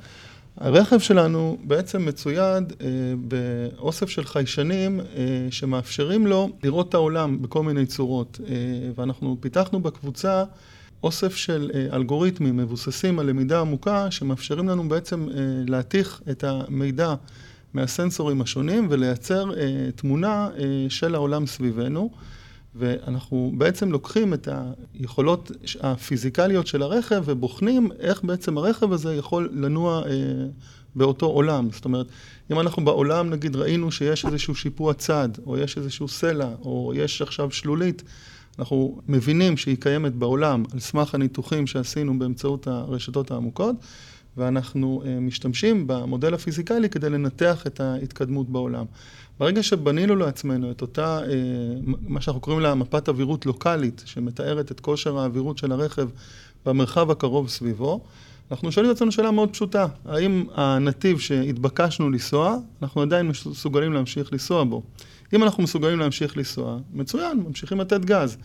הרכב 0.58 1.00
שלנו 1.00 1.58
בעצם 1.64 2.06
מצויד 2.06 2.74
אה, 2.82 2.88
באוסף 3.20 4.10
של 4.10 4.24
חיישנים 4.24 5.00
אה, 5.00 5.48
שמאפשרים 5.52 6.28
לו 6.28 6.50
לראות 6.64 6.90
את 6.90 6.94
העולם 6.94 7.42
בכל 7.42 7.64
מיני 7.64 7.86
צורות. 7.86 8.40
אה, 8.48 8.54
ואנחנו 8.96 9.38
פיתחנו 9.40 9.80
בקבוצה 9.80 10.44
אוסף 11.04 11.36
של 11.36 11.72
אה, 11.74 11.96
אלגוריתמים 11.96 12.58
מבוססים 12.58 13.20
על 13.20 13.26
למידה 13.30 13.60
עמוקה, 13.60 14.12
שמאפשרים 14.12 14.70
לנו 14.70 14.90
בעצם 14.90 15.28
אה, 15.30 15.36
להתיך 15.68 16.22
את 16.32 16.44
המידע 16.44 17.16
מהסנסורים 17.74 18.42
השונים 18.42 18.88
ולייצר 18.90 19.52
אה, 19.58 19.90
תמונה 19.96 20.50
של 20.90 21.16
העולם 21.16 21.46
סביבנו. 21.46 22.12
ואנחנו 22.76 23.54
בעצם 23.58 23.92
לוקחים 23.92 24.34
את 24.34 24.48
היכולות 24.94 25.52
הפיזיקליות 25.82 26.68
של 26.68 26.82
הרכב 26.82 27.24
ובוחנים 27.26 27.90
איך 28.00 28.24
בעצם 28.24 28.58
הרכב 28.58 28.94
הזה 28.94 29.16
יכול 29.16 29.50
לנוע 29.54 30.04
באותו 30.96 31.26
עולם. 31.26 31.70
זאת 31.72 31.86
אומרת, 31.86 32.06
אם 32.52 32.60
אנחנו 32.60 32.86
בעולם 32.86 33.30
נגיד 33.30 33.56
ראינו 33.56 33.92
שיש 33.92 34.26
איזשהו 34.26 34.56
שיפוע 34.56 34.94
צד, 34.94 35.30
או 35.46 35.58
יש 35.58 35.78
איזשהו 35.78 36.08
סלע, 36.08 36.50
או 36.62 36.94
יש 36.96 37.22
עכשיו 37.22 37.52
שלולית, 37.52 38.04
אנחנו 38.60 39.02
מבינים 39.08 39.58
שהיא 39.58 39.78
קיימת 39.80 40.14
בעולם 40.14 40.64
על 40.74 40.80
סמך 40.80 41.16
הניתוחים 41.16 41.68
שעשינו 41.68 42.20
באמצעות 42.20 42.68
הרשתות 42.68 43.32
העמוקות, 43.32 43.76
ואנחנו 44.38 45.02
uh, 45.04 45.08
משתמשים 45.22 45.88
במודל 45.88 46.34
הפיזיקלי 46.34 46.90
כדי 46.90 47.10
לנתח 47.10 47.68
את 47.68 47.80
ההתקדמות 47.80 48.50
בעולם. 48.50 48.86
ברגע 49.40 49.64
שבנינו 49.64 50.16
לעצמנו 50.16 50.72
את 50.72 50.82
אותה, 50.82 51.20
uh, 51.20 51.30
מה 51.86 52.22
שאנחנו 52.22 52.42
קוראים 52.42 52.62
לה 52.62 52.76
מפת 52.76 53.10
אווירות 53.10 53.46
לוקאלית, 53.46 54.04
שמתארת 54.06 54.72
את 54.72 54.80
כושר 54.80 55.20
האווירות 55.20 55.58
של 55.58 55.72
הרכב 55.72 56.10
במרחב 56.66 57.12
הקרוב 57.12 57.50
סביבו, 57.50 58.04
אנחנו 58.52 58.72
שואלים 58.72 58.92
את 58.92 58.96
עצמנו 58.96 59.12
שאלה 59.12 59.32
מאוד 59.32 59.50
פשוטה, 59.50 59.86
האם 60.06 60.44
הנתיב 60.56 61.20
שהתבקשנו 61.20 62.10
לנסוע, 62.10 62.58
אנחנו 62.82 63.02
עדיין 63.02 63.28
מסוגלים 63.28 63.94
להמשיך 63.94 64.34
לנסוע 64.34 64.64
בו? 64.64 64.84
אם 65.34 65.44
אנחנו 65.44 65.64
מסוגלים 65.64 66.00
להמשיך 66.00 66.38
לנסוע, 66.38 66.80
מצוין, 66.94 67.44
ממשיכים 67.48 67.80
לתת 67.80 68.06
גז. 68.06 68.38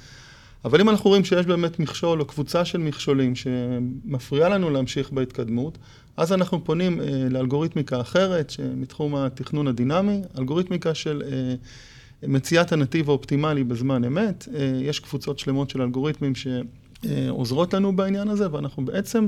אבל 0.64 0.80
אם 0.80 0.88
אנחנו 0.88 1.10
רואים 1.10 1.24
שיש 1.24 1.46
באמת 1.46 1.78
מכשול 1.78 2.20
או 2.20 2.24
קבוצה 2.24 2.64
של 2.64 2.78
מכשולים 2.78 3.34
שמפריעה 3.34 4.48
לנו 4.48 4.70
להמשיך 4.70 5.10
בהתקדמות, 5.10 5.78
אז 6.16 6.32
אנחנו 6.32 6.64
פונים 6.64 7.00
אה, 7.00 7.06
לאלגוריתמיקה 7.30 8.00
אחרת 8.00 8.52
מתחום 8.76 9.14
התכנון 9.14 9.66
הדינמי, 9.66 10.20
אלגוריתמיקה 10.38 10.94
של 10.94 11.22
אה, 11.26 11.54
מציאת 12.28 12.72
הנתיב 12.72 13.08
האופטימלי 13.08 13.64
בזמן 13.64 14.04
אמת. 14.04 14.48
אה, 14.54 14.80
יש 14.82 15.00
קבוצות 15.00 15.38
שלמות 15.38 15.70
של 15.70 15.82
אלגוריתמים 15.82 16.32
שעוזרות 16.34 17.74
לנו 17.74 17.96
בעניין 17.96 18.28
הזה, 18.28 18.52
ואנחנו 18.52 18.84
בעצם 18.84 19.26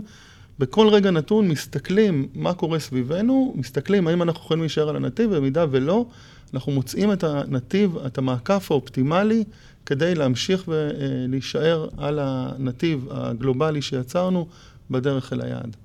בכל 0.58 0.88
רגע 0.88 1.10
נתון 1.10 1.48
מסתכלים 1.48 2.28
מה 2.34 2.54
קורה 2.54 2.78
סביבנו, 2.78 3.54
מסתכלים 3.56 4.06
האם 4.06 4.22
אנחנו 4.22 4.40
יכולים 4.40 4.62
להישאר 4.62 4.88
על 4.88 4.96
הנתיב, 4.96 5.34
במידה 5.34 5.66
ולא, 5.70 6.06
אנחנו 6.54 6.72
מוצאים 6.72 7.12
את 7.12 7.24
הנתיב, 7.24 7.96
את 7.96 8.18
המעקף 8.18 8.70
האופטימלי, 8.70 9.44
כדי 9.86 10.14
להמשיך 10.14 10.68
ולהישאר 10.68 11.88
על 11.96 12.18
הנתיב 12.22 13.08
הגלובלי 13.10 13.82
שיצרנו 13.82 14.46
בדרך 14.90 15.32
אל 15.32 15.40
היעד. 15.40 15.76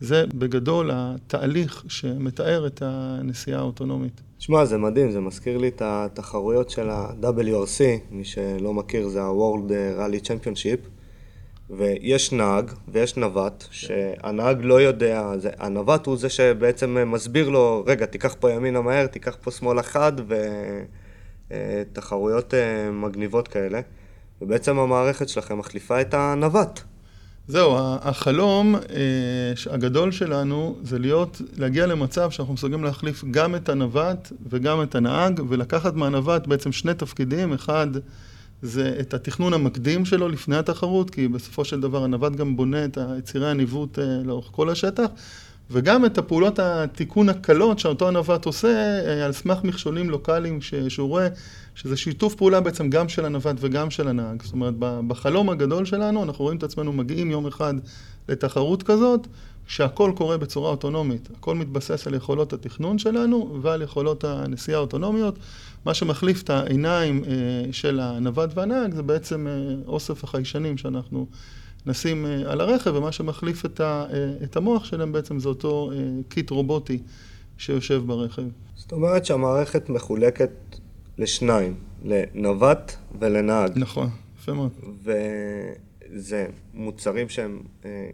זה 0.00 0.24
בגדול 0.34 0.90
התהליך 0.92 1.84
שמתאר 1.88 2.66
את 2.66 2.82
הנסיעה 2.84 3.60
האוטונומית. 3.60 4.20
תשמע, 4.38 4.64
זה 4.64 4.78
מדהים, 4.78 5.10
זה 5.10 5.20
מזכיר 5.20 5.58
לי 5.58 5.68
את 5.68 5.82
התחרויות 5.84 6.70
של 6.70 6.90
ה-WRC, 6.90 7.80
מי 8.10 8.24
שלא 8.24 8.74
מכיר 8.74 9.08
זה 9.08 9.22
ה-World 9.22 9.70
Rally 9.98 10.26
Championship, 10.26 10.88
ויש 11.70 12.32
נהג 12.32 12.70
ויש 12.88 13.16
נווט, 13.16 13.64
שהנהג 13.70 14.58
לא 14.62 14.80
יודע, 14.80 15.38
זה, 15.38 15.50
הנווט 15.58 16.06
הוא 16.06 16.16
זה 16.16 16.28
שבעצם 16.28 17.12
מסביר 17.12 17.48
לו, 17.48 17.84
רגע, 17.86 18.06
תיקח 18.06 18.34
פה 18.40 18.50
ימינה 18.50 18.80
מהר, 18.80 19.06
תיקח 19.06 19.36
פה 19.40 19.50
שמאלה 19.50 19.82
חד, 19.82 20.12
ותחרויות 21.50 22.54
אה, 22.54 22.90
מגניבות 22.90 23.48
כאלה, 23.48 23.80
ובעצם 24.42 24.78
המערכת 24.78 25.28
שלכם 25.28 25.58
מחליפה 25.58 26.00
את 26.00 26.14
הנווט. 26.14 26.80
זהו, 27.48 27.76
החלום 27.78 28.74
אה, 28.74 28.80
הגדול 29.70 30.12
שלנו 30.12 30.76
זה 30.82 30.98
להיות, 30.98 31.42
להגיע 31.58 31.86
למצב 31.86 32.30
שאנחנו 32.30 32.54
מסוגלים 32.54 32.84
להחליף 32.84 33.24
גם 33.30 33.54
את 33.54 33.68
הנווט 33.68 34.32
וגם 34.48 34.82
את 34.82 34.94
הנהג, 34.94 35.40
ולקחת 35.48 35.94
מהנווט 35.94 36.46
בעצם 36.46 36.72
שני 36.72 36.94
תפקידים, 36.94 37.52
אחד 37.52 37.86
זה 38.66 38.96
את 39.00 39.14
התכנון 39.14 39.54
המקדים 39.54 40.04
שלו 40.04 40.28
לפני 40.28 40.56
התחרות, 40.56 41.10
כי 41.10 41.28
בסופו 41.28 41.64
של 41.64 41.80
דבר 41.80 42.04
הנווט 42.04 42.36
גם 42.36 42.56
בונה 42.56 42.84
את 42.84 42.98
צירי 43.24 43.50
הניווט 43.50 43.98
אה, 43.98 44.04
לאורך 44.24 44.48
כל 44.50 44.70
השטח, 44.70 45.06
וגם 45.70 46.04
את 46.04 46.18
הפעולות 46.18 46.58
התיקון 46.58 47.28
הקלות 47.28 47.78
שאותו 47.78 48.08
הנווט 48.08 48.46
עושה 48.46 48.68
אה, 48.68 49.24
על 49.24 49.32
סמך 49.32 49.64
מכשולים 49.64 50.10
לוקאליים 50.10 50.58
שהוא 50.88 51.08
רואה 51.08 51.28
שזה 51.76 51.96
שיתוף 51.96 52.34
פעולה 52.34 52.60
בעצם 52.60 52.90
גם 52.90 53.08
של 53.08 53.24
הנווט 53.24 53.56
וגם 53.60 53.90
של 53.90 54.08
הנהג. 54.08 54.42
זאת 54.42 54.52
אומרת, 54.52 54.74
בחלום 54.78 55.50
הגדול 55.50 55.84
שלנו 55.84 56.22
אנחנו 56.22 56.44
רואים 56.44 56.58
את 56.58 56.62
עצמנו 56.62 56.92
מגיעים 56.92 57.30
יום 57.30 57.46
אחד 57.46 57.74
לתחרות 58.28 58.82
כזאת, 58.82 59.26
שהכל 59.66 60.12
קורה 60.16 60.36
בצורה 60.38 60.70
אוטונומית. 60.70 61.28
הכל 61.38 61.54
מתבסס 61.54 62.06
על 62.06 62.14
יכולות 62.14 62.52
התכנון 62.52 62.98
שלנו 62.98 63.58
ועל 63.62 63.82
יכולות 63.82 64.24
הנסיעה 64.24 64.78
האוטונומיות. 64.78 65.38
מה 65.84 65.94
שמחליף 65.94 66.42
את 66.42 66.50
העיניים 66.50 67.24
אה, 67.24 67.72
של 67.72 68.00
הנווט 68.00 68.50
והנהג 68.54 68.94
זה 68.94 69.02
בעצם 69.02 69.46
אה, 69.46 69.74
אוסף 69.86 70.24
החיישנים 70.24 70.78
שאנחנו 70.78 71.26
נשים 71.86 72.26
אה, 72.26 72.52
על 72.52 72.60
הרכב, 72.60 72.94
ומה 72.94 73.12
שמחליף 73.12 73.64
את, 73.64 74.56
המוח 74.56 74.84
שלהם 74.84 75.12
בעצם 75.12 75.38
זה 75.38 75.48
אותו 75.48 75.90
קיט 76.28 76.50
רובוטי 76.50 76.98
שיושב 77.58 78.02
ברכב. 78.06 78.42
זאת 78.76 78.92
אומרת 78.92 79.24
שהמערכת 79.26 79.88
מחולקת 79.88 80.50
לשניים, 81.18 81.74
לנווט 82.04 82.92
ולנהג. 83.20 83.72
נכון, 83.76 84.08
יפה 84.38 84.52
מאוד. 84.52 84.70
וזה 85.04 86.46
מוצרים 86.74 87.28
שהם, 87.28 87.62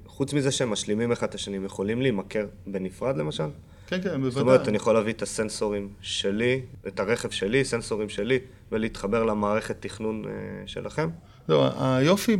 חוץ 0.06 0.34
מזה 0.34 0.50
שהם 0.50 0.70
משלימים 0.70 1.12
אחד 1.12 1.28
את 1.28 1.34
השני, 1.34 1.56
הם 1.56 1.64
יכולים 1.64 2.02
להימכר 2.02 2.46
בנפרד 2.66 3.16
למשל? 3.16 3.44
כן, 3.86 4.02
כן, 4.02 4.10
בוודאי. 4.10 4.30
זאת 4.30 4.40
אומרת, 4.40 4.68
אני 4.68 4.76
יכול 4.76 4.94
להביא 4.94 5.12
את 5.12 5.22
הסנסורים 5.22 5.88
שלי, 6.00 6.60
את 6.86 7.00
הרכב 7.00 7.30
שלי, 7.30 7.64
סנסורים 7.64 8.08
שלי, 8.08 8.38
ולהתחבר 8.72 9.24
למערכת 9.24 9.76
תכנון 9.80 10.24
שלכם? 10.66 11.08
לא, 11.48 11.70
היופי 11.78 12.36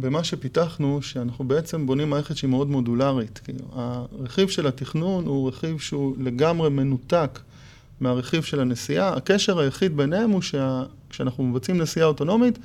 במה 0.00 0.24
שפיתחנו, 0.24 1.02
שאנחנו 1.02 1.48
בעצם 1.48 1.86
בונים 1.86 2.10
מערכת 2.10 2.36
שהיא 2.36 2.50
מאוד 2.50 2.70
מודולרית. 2.70 3.38
כאילו, 3.38 3.64
הרכיב 3.72 4.48
של 4.48 4.66
התכנון 4.66 5.26
הוא 5.26 5.48
רכיב 5.48 5.78
שהוא 5.78 6.16
לגמרי 6.18 6.70
מנותק 6.70 7.38
מהרכיב 8.00 8.42
של 8.42 8.60
הנסיעה. 8.60 9.14
הקשר 9.16 9.58
היחיד 9.58 9.96
ביניהם 9.96 10.30
הוא 10.30 10.42
שכשאנחנו 10.42 11.44
מבצעים 11.44 11.78
נסיעה 11.78 12.06
אוטונומית, 12.06 12.58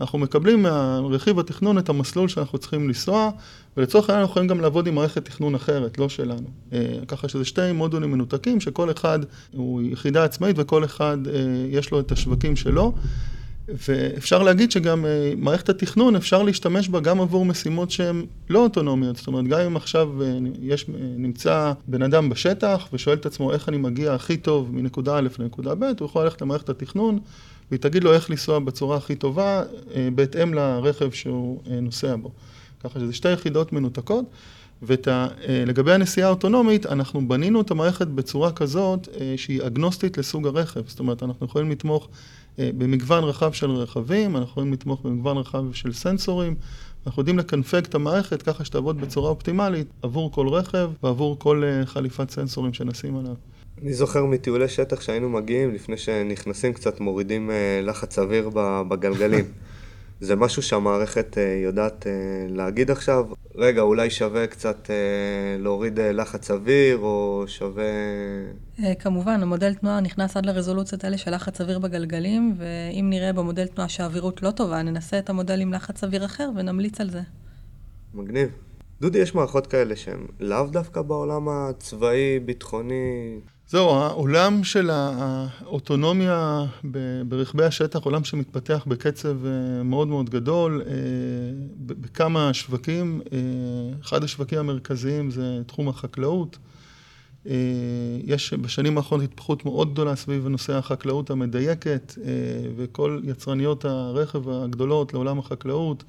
אנחנו 0.00 0.18
מקבלים 0.18 0.62
מהרכיב 0.62 1.38
התכנון 1.38 1.78
את 1.78 1.88
המסלול 1.88 2.28
שאנחנו 2.28 2.58
צריכים 2.58 2.88
לנסוע, 2.88 3.30
ולצורך 3.76 4.10
העניין 4.10 4.20
אנחנו 4.20 4.32
יכולים 4.32 4.48
גם 4.48 4.60
לעבוד 4.60 4.86
עם 4.86 4.94
מערכת 4.94 5.24
תכנון 5.24 5.54
אחרת, 5.54 5.98
לא 5.98 6.08
שלנו. 6.08 6.48
אה, 6.72 6.78
ככה 7.08 7.28
שזה 7.28 7.44
שתי 7.44 7.72
מודולים 7.72 8.12
מנותקים, 8.12 8.60
שכל 8.60 8.90
אחד 8.90 9.18
הוא 9.52 9.82
יחידה 9.82 10.24
עצמאית 10.24 10.56
וכל 10.58 10.84
אחד 10.84 11.18
אה, 11.26 11.32
יש 11.68 11.90
לו 11.90 12.00
את 12.00 12.12
השווקים 12.12 12.56
שלו. 12.56 12.92
ואפשר 13.68 14.42
להגיד 14.42 14.70
שגם 14.70 15.06
אה, 15.06 15.32
מערכת 15.36 15.68
התכנון, 15.68 16.16
אפשר 16.16 16.42
להשתמש 16.42 16.88
בה 16.88 17.00
גם 17.00 17.20
עבור 17.20 17.44
משימות 17.44 17.90
שהן 17.90 18.26
לא 18.50 18.58
אוטונומיות. 18.58 19.16
זאת 19.16 19.26
אומרת, 19.26 19.44
גם 19.44 19.60
אם 19.60 19.76
עכשיו 19.76 20.08
יש, 20.62 20.86
נמצא 21.16 21.72
בן 21.86 22.02
אדם 22.02 22.28
בשטח 22.28 22.88
ושואל 22.92 23.16
את 23.16 23.26
עצמו 23.26 23.52
איך 23.52 23.68
אני 23.68 23.76
מגיע 23.76 24.14
הכי 24.14 24.36
טוב 24.36 24.74
מנקודה 24.74 25.18
א' 25.18 25.28
לנקודה 25.38 25.74
ב', 25.74 25.84
הוא 25.84 26.06
יכול 26.06 26.24
ללכת 26.24 26.42
למערכת 26.42 26.68
התכנון 26.68 27.18
והיא 27.70 27.80
תגיד 27.80 28.04
לו 28.04 28.12
איך 28.12 28.30
לנסוע 28.30 28.58
בצורה 28.58 28.96
הכי 28.96 29.14
טובה, 29.14 29.62
בהתאם 30.14 30.54
לרכב 30.54 31.10
שהוא 31.10 31.60
נוסע 31.82 32.16
בו. 32.16 32.30
ככה 32.84 33.00
שזה 33.00 33.12
שתי 33.12 33.32
יחידות 33.32 33.72
מנותקות, 33.72 34.24
ולגבי 34.82 35.92
הנסיעה 35.92 36.28
האוטונומית, 36.28 36.86
אנחנו 36.86 37.28
בנינו 37.28 37.60
את 37.60 37.70
המערכת 37.70 38.06
בצורה 38.06 38.52
כזאת 38.52 39.08
אה, 39.20 39.34
שהיא 39.36 39.62
אגנוסטית 39.66 40.18
לסוג 40.18 40.46
הרכב, 40.46 40.80
זאת 40.88 40.98
אומרת, 40.98 41.22
אנחנו 41.22 41.46
יכולים 41.46 41.70
לתמוך 41.70 42.04
אה, 42.04 42.10
במגוון 42.58 43.24
רחב 43.24 43.52
של 43.52 43.70
רכבים, 43.70 44.36
אנחנו 44.36 44.50
יכולים 44.50 44.72
לתמוך 44.72 45.00
במגוון 45.04 45.36
רחב 45.36 45.72
של 45.72 45.92
סנסורים, 45.92 46.54
אנחנו 47.06 47.20
יודעים 47.20 47.38
לקנפג 47.38 47.84
את 47.84 47.94
המערכת 47.94 48.42
ככה 48.42 48.64
שתעבוד 48.64 49.00
בצורה 49.00 49.30
אופטימלית 49.30 49.86
עבור 50.02 50.32
כל 50.32 50.48
רכב 50.48 50.90
ועבור 51.02 51.38
כל 51.38 51.62
אה, 51.64 51.86
חליפת 51.86 52.30
סנסורים 52.30 52.72
שנשים 52.72 53.16
עליו. 53.16 53.34
אני 53.82 53.94
זוכר 53.94 54.24
מטיולי 54.24 54.68
שטח 54.68 55.00
שהיינו 55.00 55.28
מגיעים, 55.28 55.74
לפני 55.74 55.96
שנכנסים 55.96 56.72
קצת 56.72 57.00
מורידים 57.00 57.50
לחץ 57.82 58.18
אוויר 58.18 58.50
בגלגלים. 58.88 59.44
זה 60.20 60.36
משהו 60.36 60.62
שהמערכת 60.62 61.38
אה, 61.38 61.60
יודעת 61.64 62.06
אה, 62.06 62.12
להגיד 62.48 62.90
עכשיו, 62.90 63.26
רגע, 63.54 63.80
אולי 63.80 64.10
שווה 64.10 64.46
קצת 64.46 64.90
אה, 64.90 65.62
להוריד 65.62 66.00
לחץ 66.00 66.50
אוויר, 66.50 66.98
או 66.98 67.44
שווה... 67.46 67.84
כמובן, 68.98 69.42
המודל 69.42 69.74
תנועה 69.74 70.00
נכנס 70.00 70.36
עד 70.36 70.46
לרזולוציות 70.46 71.04
האלה 71.04 71.18
של 71.18 71.34
לחץ 71.34 71.60
אוויר 71.60 71.78
בגלגלים, 71.78 72.54
ואם 72.56 73.10
נראה 73.10 73.32
במודל 73.32 73.66
תנועה 73.66 73.88
שהאווירות 73.88 74.42
לא 74.42 74.50
טובה, 74.50 74.82
ננסה 74.82 75.18
את 75.18 75.30
המודל 75.30 75.60
עם 75.60 75.72
לחץ 75.72 76.04
אוויר 76.04 76.24
אחר 76.24 76.50
ונמליץ 76.56 77.00
על 77.00 77.10
זה. 77.10 77.20
מגניב. 78.14 78.48
דודי, 79.00 79.18
יש 79.18 79.34
מערכות 79.34 79.66
כאלה 79.66 79.96
שהן 79.96 80.26
לאו 80.40 80.66
דווקא 80.66 81.02
בעולם 81.02 81.48
הצבאי, 81.48 82.40
ביטחוני? 82.40 83.40
זהו, 83.68 83.90
העולם 83.90 84.64
של 84.64 84.90
האוטונומיה 84.90 86.64
ברכבי 87.28 87.64
השטח, 87.64 88.04
עולם 88.04 88.24
שמתפתח 88.24 88.84
בקצב 88.86 89.46
אה, 89.46 89.82
מאוד 89.82 90.08
מאוד 90.08 90.30
גדול, 90.30 90.82
אה, 90.86 90.92
בכמה 91.76 92.54
שווקים. 92.54 93.20
אה, 93.32 93.38
אחד 94.02 94.24
השווקים 94.24 94.58
המרכזיים 94.58 95.30
זה 95.30 95.60
תחום 95.66 95.88
החקלאות. 95.88 96.58
יש 98.24 98.52
בשנים 98.52 98.98
האחרונות 98.98 99.24
התפתחות 99.24 99.64
מאוד 99.64 99.92
גדולה 99.92 100.16
סביב 100.16 100.48
נושא 100.48 100.72
החקלאות 100.72 101.30
המדייקת, 101.30 102.14
וכל 102.76 103.20
יצרניות 103.24 103.84
הרכב 103.84 104.48
הגדולות 104.48 105.14
לעולם 105.14 105.38
החקלאות, 105.38 106.04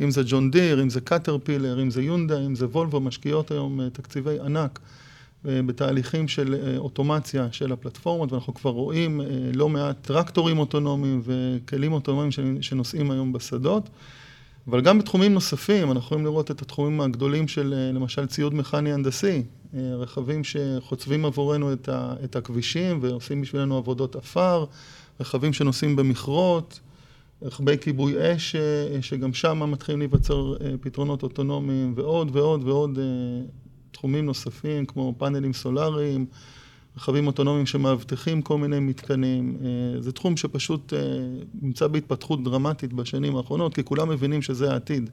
אם 0.00 0.10
זה 0.10 0.22
ג'ון 0.26 0.50
דיר, 0.50 0.82
אם 0.82 0.90
זה 0.90 1.00
קטרפילר, 1.00 1.82
אם 1.82 1.90
זה 1.90 2.02
יונדה, 2.02 2.40
אם 2.40 2.54
זה 2.54 2.66
וולבו, 2.66 3.00
משקיעות 3.00 3.50
היום 3.50 3.88
תקציבי 3.92 4.40
ענק. 4.40 4.80
בתהליכים 5.44 6.28
של 6.28 6.54
אה, 6.54 6.78
אוטומציה 6.78 7.48
של 7.52 7.72
הפלטפורמות, 7.72 8.32
ואנחנו 8.32 8.54
כבר 8.54 8.70
רואים 8.70 9.20
אה, 9.20 9.26
לא 9.54 9.68
מעט 9.68 9.96
טרקטורים 10.02 10.58
אוטונומיים 10.58 11.22
וכלים 11.24 11.92
אוטונומיים 11.92 12.30
שנוסעים 12.60 13.10
היום 13.10 13.32
בשדות. 13.32 13.88
אבל 14.68 14.80
גם 14.80 14.98
בתחומים 14.98 15.34
נוספים, 15.34 15.90
אנחנו 15.90 16.06
יכולים 16.06 16.24
לראות 16.24 16.50
את 16.50 16.62
התחומים 16.62 17.00
הגדולים 17.00 17.48
של 17.48 17.74
אה, 17.76 17.92
למשל 17.92 18.26
ציוד 18.26 18.54
מכני 18.54 18.92
הנדסי, 18.92 19.42
רכבים 19.74 20.44
שחוצבים 20.44 21.24
עבורנו 21.24 21.72
את 22.24 22.36
הכבישים 22.36 22.98
ועושים 23.02 23.40
בשבילנו 23.40 23.76
עבודות 23.76 24.16
עפר, 24.16 24.64
רכבים 25.20 25.52
שנוסעים 25.52 25.96
במכרות, 25.96 26.80
רכבי 27.42 27.78
כיבוי 27.78 28.14
אש, 28.18 28.56
שגם 29.00 29.34
שם 29.34 29.70
מתחילים 29.70 29.98
להיווצר 29.98 30.54
פתרונות 30.80 31.22
אוטונומיים 31.22 31.92
ועוד 31.96 32.36
ועוד 32.36 32.68
ועוד 32.68 32.98
תחומים 33.92 34.26
נוספים 34.26 34.86
כמו 34.86 35.14
פאנלים 35.18 35.52
סולאריים, 35.52 36.26
רכבים 36.96 37.26
אוטונומיים 37.26 37.66
שמאבטחים 37.66 38.42
כל 38.42 38.58
מיני 38.58 38.80
מתקנים. 38.80 39.56
אה, 39.64 40.00
זה 40.02 40.12
תחום 40.12 40.36
שפשוט 40.36 40.92
אה, 40.92 40.98
נמצא 41.62 41.86
בהתפתחות 41.86 42.44
דרמטית 42.44 42.92
בשנים 42.92 43.36
האחרונות, 43.36 43.74
כי 43.74 43.84
כולם 43.84 44.08
מבינים 44.08 44.42
שזה 44.42 44.72
העתיד. 44.72 45.10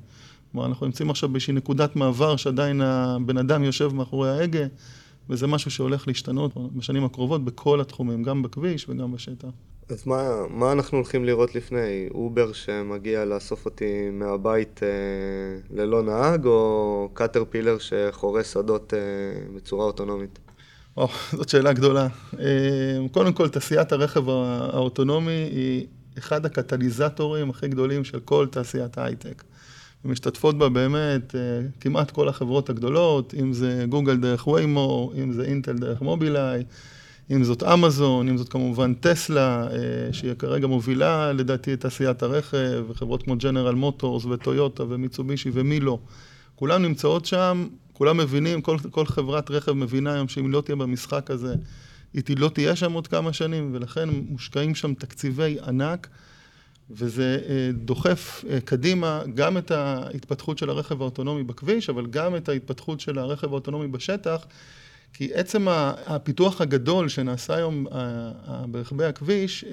כלומר, 0.52 0.68
אנחנו 0.68 0.86
נמצאים 0.86 1.10
עכשיו 1.10 1.30
באיזושהי 1.30 1.54
נקודת 1.54 1.96
מעבר 1.96 2.36
שעדיין 2.36 2.82
הבן 2.82 3.38
אדם 3.38 3.64
יושב 3.64 3.94
מאחורי 3.94 4.30
ההגה, 4.30 4.66
וזה 5.30 5.48
משהו 5.48 5.72
שהולך 5.72 6.08
להשתנות 6.08 6.52
בשנים 6.76 7.04
הקרובות 7.04 7.46
בכל 7.46 7.82
התחומים, 7.82 8.24
גם 8.24 8.42
בכביש 8.42 8.90
וגם 8.90 9.12
בשטח. 9.12 9.50
אז 9.90 10.08
מה, 10.08 10.48
מה 10.50 10.72
אנחנו 10.72 10.98
הולכים 10.98 11.26
לראות 11.26 11.56
לפני? 11.56 12.10
אובר 12.14 12.54
שמגיע 12.54 13.26
לאסוף 13.26 13.66
אותי 13.66 14.10
מהבית 14.12 14.80
אה, 14.84 14.90
ללא 15.78 16.04
נהג, 16.04 16.46
או 16.46 17.10
קטרפילר 17.14 17.78
שחורס 17.78 18.54
שדות 18.54 18.94
אה, 18.94 19.00
בצורה 19.56 19.86
אוטונומית? 19.86 20.40
או, 20.98 21.08
זאת 21.32 21.50
שאלה 21.50 21.74
גדולה. 21.74 22.08
אה, 22.40 22.46
קודם 23.12 23.34
כל, 23.34 23.50
תעשיית 23.50 23.92
הרכב 23.92 24.30
האוטונומי 24.30 25.32
היא 25.32 25.88
אחד 26.18 26.46
הקטליזטורים 26.46 27.50
הכי 27.50 27.68
גדולים 27.68 28.04
של 28.04 28.20
כל 28.20 28.48
תעשיית 28.52 28.98
ההייטק. 28.98 29.44
משתתפות 30.06 30.58
בה 30.58 30.70
באמת 30.70 31.36
אה, 31.36 31.40
כמעט 31.80 32.12
כל 32.12 32.30
החברות 32.30 32.70
הגדולות, 32.70 33.34
אם 33.34 33.54
זה 33.54 33.86
גוגל 33.90 34.18
דרך 34.18 34.48
ויימו, 34.48 35.12
אם 35.24 35.34
זה 35.34 35.44
אינטל 35.44 35.78
דרך 35.78 36.02
מובילאיי, 36.02 36.64
אם 37.32 37.44
זאת 37.44 37.64
אמזון, 37.64 38.30
אם 38.30 38.38
זאת 38.38 38.50
כמובן 38.50 38.94
טסלה, 38.94 39.68
אה, 39.72 40.14
שהיא 40.14 40.34
כרגע 40.34 40.68
מובילה 40.68 41.34
לדעתי 41.34 41.74
את 41.74 41.82
תעשיית 41.82 42.24
הרכב, 42.24 42.84
וחברות 42.90 43.24
כמו 43.24 43.38
ג'נרל 43.38 43.76
מוטורס 43.76 44.26
וטויוטה 44.26 44.84
ומיצובישי 44.90 45.50
ומי 45.54 45.80
לא. 45.80 46.00
כולן 46.56 46.82
נמצאות 46.82 47.26
שם, 47.26 47.68
כולם 47.94 48.18
מבינים, 48.18 48.62
כל, 48.62 48.78
כל 48.92 49.06
חברת 49.06 49.52
רכב 49.52 49.72
מבינה 49.72 50.14
היום 50.14 50.28
שאם 50.28 50.52
לא 50.52 50.62
תהיה 50.62 50.76
במשחק 50.76 51.32
הזה, 51.32 51.56
היא 52.14 52.38
לא 52.38 52.50
תהיה 52.50 52.76
שם 52.76 52.94
עוד 52.94 53.08
כמה 53.08 53.34
שנים, 53.34 53.70
ולכן 53.74 54.10
מושקעים 54.10 54.76
שם 54.76 54.94
תקציבי 54.94 55.58
ענק. 55.68 56.08
וזה 56.90 57.40
אה, 57.50 57.70
דוחף 57.74 58.44
אה, 58.50 58.60
קדימה 58.62 59.22
גם 59.34 59.58
את 59.58 59.72
ההתפתחות 59.72 60.58
של 60.58 60.70
הרכב 60.70 61.02
האוטונומי 61.02 61.44
בכביש, 61.44 61.90
אבל 61.90 62.06
גם 62.06 62.36
את 62.36 62.50
ההתפתחות 62.50 63.00
של 63.00 63.20
הרכב 63.20 63.48
האוטונומי 63.48 63.88
בשטח, 63.88 64.46
כי 65.14 65.34
עצם 65.34 65.68
הפיתוח 66.06 66.62
הגדול 66.62 67.10
שנעשה 67.10 67.56
היום 67.56 67.86
ברכבי 68.72 69.06
הכביש 69.06 69.66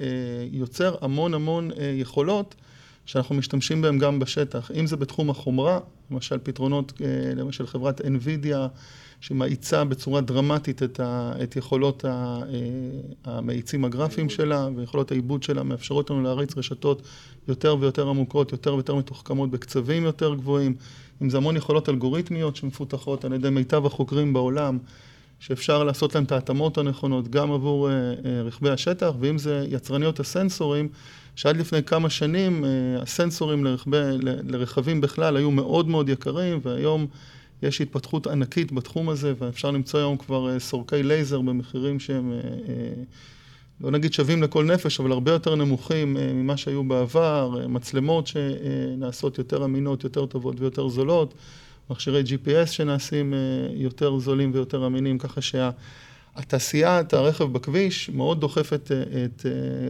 יוצר 0.51 0.95
המון 1.01 1.33
המון 1.33 1.71
יכולות 1.93 2.55
שאנחנו 3.05 3.35
משתמשים 3.35 3.81
בהם 3.81 3.97
גם 3.97 4.19
בשטח. 4.19 4.71
אם 4.71 4.87
זה 4.87 4.95
בתחום 4.97 5.29
החומרה, 5.29 5.79
למשל 6.11 6.37
פתרונות, 6.43 6.93
למשל 7.35 7.67
חברת 7.67 8.01
NVIDIA, 8.01 8.57
שמאיצה 9.19 9.83
בצורה 9.83 10.21
דרמטית 10.21 10.83
את, 10.83 10.99
ה, 10.99 11.33
את 11.43 11.55
יכולות 11.55 12.05
ה, 12.05 12.39
המאיצים 13.25 13.85
הגרפיים 13.85 14.29
שלה, 14.29 14.67
ויכולות 14.75 15.11
העיבוד 15.11 15.43
שלה 15.43 15.63
מאפשרות 15.63 16.09
לנו 16.09 16.23
להריץ 16.23 16.57
רשתות 16.57 17.01
יותר 17.47 17.77
ויותר 17.79 18.09
עמוקות, 18.09 18.51
יותר 18.51 18.73
ויותר 18.73 18.95
מתוחכמות 18.95 19.51
בקצבים 19.51 20.03
יותר 20.03 20.35
גבוהים. 20.35 20.75
אם 21.21 21.29
זה 21.29 21.37
המון 21.37 21.57
יכולות 21.57 21.89
אלגוריתמיות 21.89 22.55
שמפותחות 22.55 23.25
על 23.25 23.33
ידי 23.33 23.49
מיטב 23.49 23.85
החוקרים 23.85 24.33
בעולם. 24.33 24.77
שאפשר 25.39 25.83
לעשות 25.83 26.15
להם 26.15 26.23
את 26.23 26.31
ההתאמות 26.31 26.77
הנכונות 26.77 27.27
גם 27.27 27.51
עבור 27.51 27.89
uh, 27.89 27.91
uh, 27.91 28.27
רכבי 28.45 28.69
השטח, 28.69 29.11
ואם 29.19 29.37
זה 29.37 29.65
יצרניות 29.69 30.19
הסנסורים, 30.19 30.89
שעד 31.35 31.57
לפני 31.57 31.83
כמה 31.83 32.09
שנים 32.09 32.63
uh, 32.63 33.01
הסנסורים 33.01 33.63
לרכבי, 33.63 33.97
ל, 33.97 34.55
לרכבים 34.55 35.01
בכלל 35.01 35.37
היו 35.37 35.51
מאוד 35.51 35.87
מאוד 35.87 36.09
יקרים, 36.09 36.59
והיום 36.63 37.07
יש 37.63 37.81
התפתחות 37.81 38.27
ענקית 38.27 38.71
בתחום 38.71 39.09
הזה, 39.09 39.33
ואפשר 39.39 39.71
למצוא 39.71 39.99
היום 39.99 40.17
כבר 40.17 40.59
סורקי 40.59 41.03
לייזר 41.03 41.41
במחירים 41.41 41.99
שהם, 41.99 42.33
לא 43.81 43.91
נגיד 43.91 44.13
שווים 44.13 44.43
לכל 44.43 44.65
נפש, 44.65 44.99
אבל 44.99 45.11
הרבה 45.11 45.31
יותר 45.31 45.55
נמוכים 45.55 46.17
ממה 46.33 46.57
שהיו 46.57 46.83
בעבר, 46.83 47.67
מצלמות 47.69 48.27
שנעשות 48.27 49.37
יותר 49.37 49.65
אמינות, 49.65 50.03
יותר 50.03 50.25
טובות 50.25 50.55
ויותר 50.59 50.87
זולות. 50.87 51.33
מכשירי 51.89 52.23
GPS 52.23 52.65
שנעשים 52.65 53.33
אה, 53.33 53.39
יותר 53.73 54.19
זולים 54.19 54.51
ויותר 54.53 54.85
אמינים, 54.85 55.17
ככה 55.17 55.41
שהתעשיית 55.41 57.13
הרכב 57.13 57.43
בכביש 57.43 58.09
מאוד 58.09 58.41
דוחפת 58.41 58.91
אה, 58.91 59.01
את, 59.01 59.45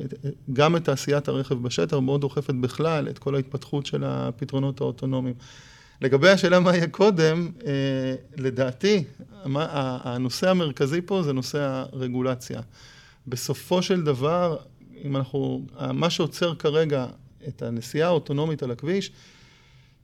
את, 0.06 0.26
אה, 0.26 0.30
גם 0.54 0.76
את 0.76 0.86
תעשיית 0.86 1.28
הרכב 1.28 1.56
בשטח, 1.56 1.98
מאוד 1.98 2.22
דוחפת 2.22 2.54
בכלל 2.54 3.10
את 3.10 3.20
כל 3.20 3.36
ההתפתחות 3.36 3.86
של 3.86 4.04
הפתרונות 4.04 4.82
האוטונומיים. 4.82 5.36
לגבי 6.02 6.30
השאלה 6.30 6.60
מה 6.60 6.76
יהיה 6.76 6.88
קודם, 6.88 7.52
לדעתי, 8.38 9.04
הנושא 9.56 10.50
המרכזי 10.50 11.02
פה 11.02 11.24
זה 11.24 11.34
נושא 11.34 11.60
הרגולציה. 11.94 12.62
בסופו 13.28 13.82
של 13.82 14.04
דבר, 14.04 14.58
אם 15.04 15.16
אנחנו, 15.16 15.66
מה 15.94 16.10
שעוצר 16.10 16.56
כרגע 16.56 17.06
את 17.48 17.62
הנסיעה 17.62 18.08
האוטונומית 18.08 18.64
על 18.64 18.72
הכביש, 18.72 19.12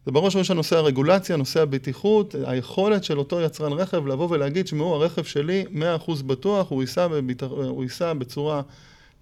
זה 0.06 0.12
בראש 0.12 0.36
ובראשונה 0.36 0.58
נושא 0.58 0.78
הרגולציה, 0.78 1.36
נושא 1.36 1.62
הבטיחות, 1.62 2.36
היכולת 2.46 3.04
של 3.04 3.20
אותו 3.20 3.42
יצרן 3.42 3.74
רכב 3.74 4.08
לבוא 4.08 4.28
ולהגיד, 4.30 4.68
שמעו, 4.68 4.96
הרכב 4.96 5.24
שלי 5.24 5.66
100% 6.08 6.24
בטוח, 6.24 6.70
הוא 6.70 6.82
ייסע, 6.84 7.08
בביט... 7.08 7.44
הוא 7.44 7.84
ייסע 7.84 8.14
בצורה 8.14 8.62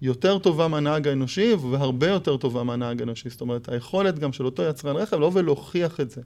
יותר 0.02 0.38
טובה 0.38 0.68
מהנהג 0.68 1.08
האנושי 1.08 1.54
והרבה 1.70 2.06
יותר 2.06 2.36
טובה 2.36 2.62
מהנהג 2.62 3.00
האנושי. 3.00 3.30
זאת 3.30 3.40
אומרת, 3.40 3.68
היכולת 3.68 4.18
גם 4.18 4.32
של 4.32 4.44
אותו 4.44 4.62
יצרן 4.62 4.96
רכב 4.96 5.16
לבוא 5.16 5.30
ולהוכיח 5.34 6.00
את 6.00 6.10
זה. 6.10 6.20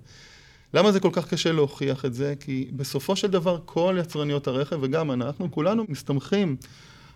למה 0.74 0.92
זה 0.92 1.00
כל 1.00 1.10
כך 1.12 1.28
קשה 1.28 1.52
להוכיח 1.52 2.04
את 2.04 2.14
זה? 2.14 2.34
כי 2.40 2.68
בסופו 2.76 3.16
של 3.16 3.30
דבר 3.30 3.58
כל 3.64 3.96
יצרניות 4.00 4.46
הרכב, 4.46 4.78
וגם 4.80 5.10
אנחנו, 5.10 5.50
כולנו 5.50 5.84
מסתמכים 5.88 6.56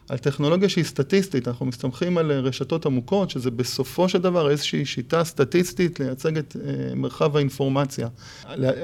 על 0.09 0.19
טכנולוגיה 0.19 0.69
שהיא 0.69 0.85
סטטיסטית, 0.85 1.49
אנחנו 1.49 1.67
מסתמכים 1.67 2.19
על 2.19 2.31
אה, 2.31 2.41
רשתות 2.41 2.87
עמוקות, 2.87 3.31
שזה 3.31 3.51
בסופו 3.51 4.09
של 4.09 4.19
דבר 4.19 4.51
איזושהי 4.51 4.85
שיטה 4.85 5.25
סטטיסטית 5.25 6.01
לייצג 6.01 6.39
את 6.39 6.57
אה, 6.57 6.95
מרחב 6.95 7.37
האינפורמציה. 7.37 8.09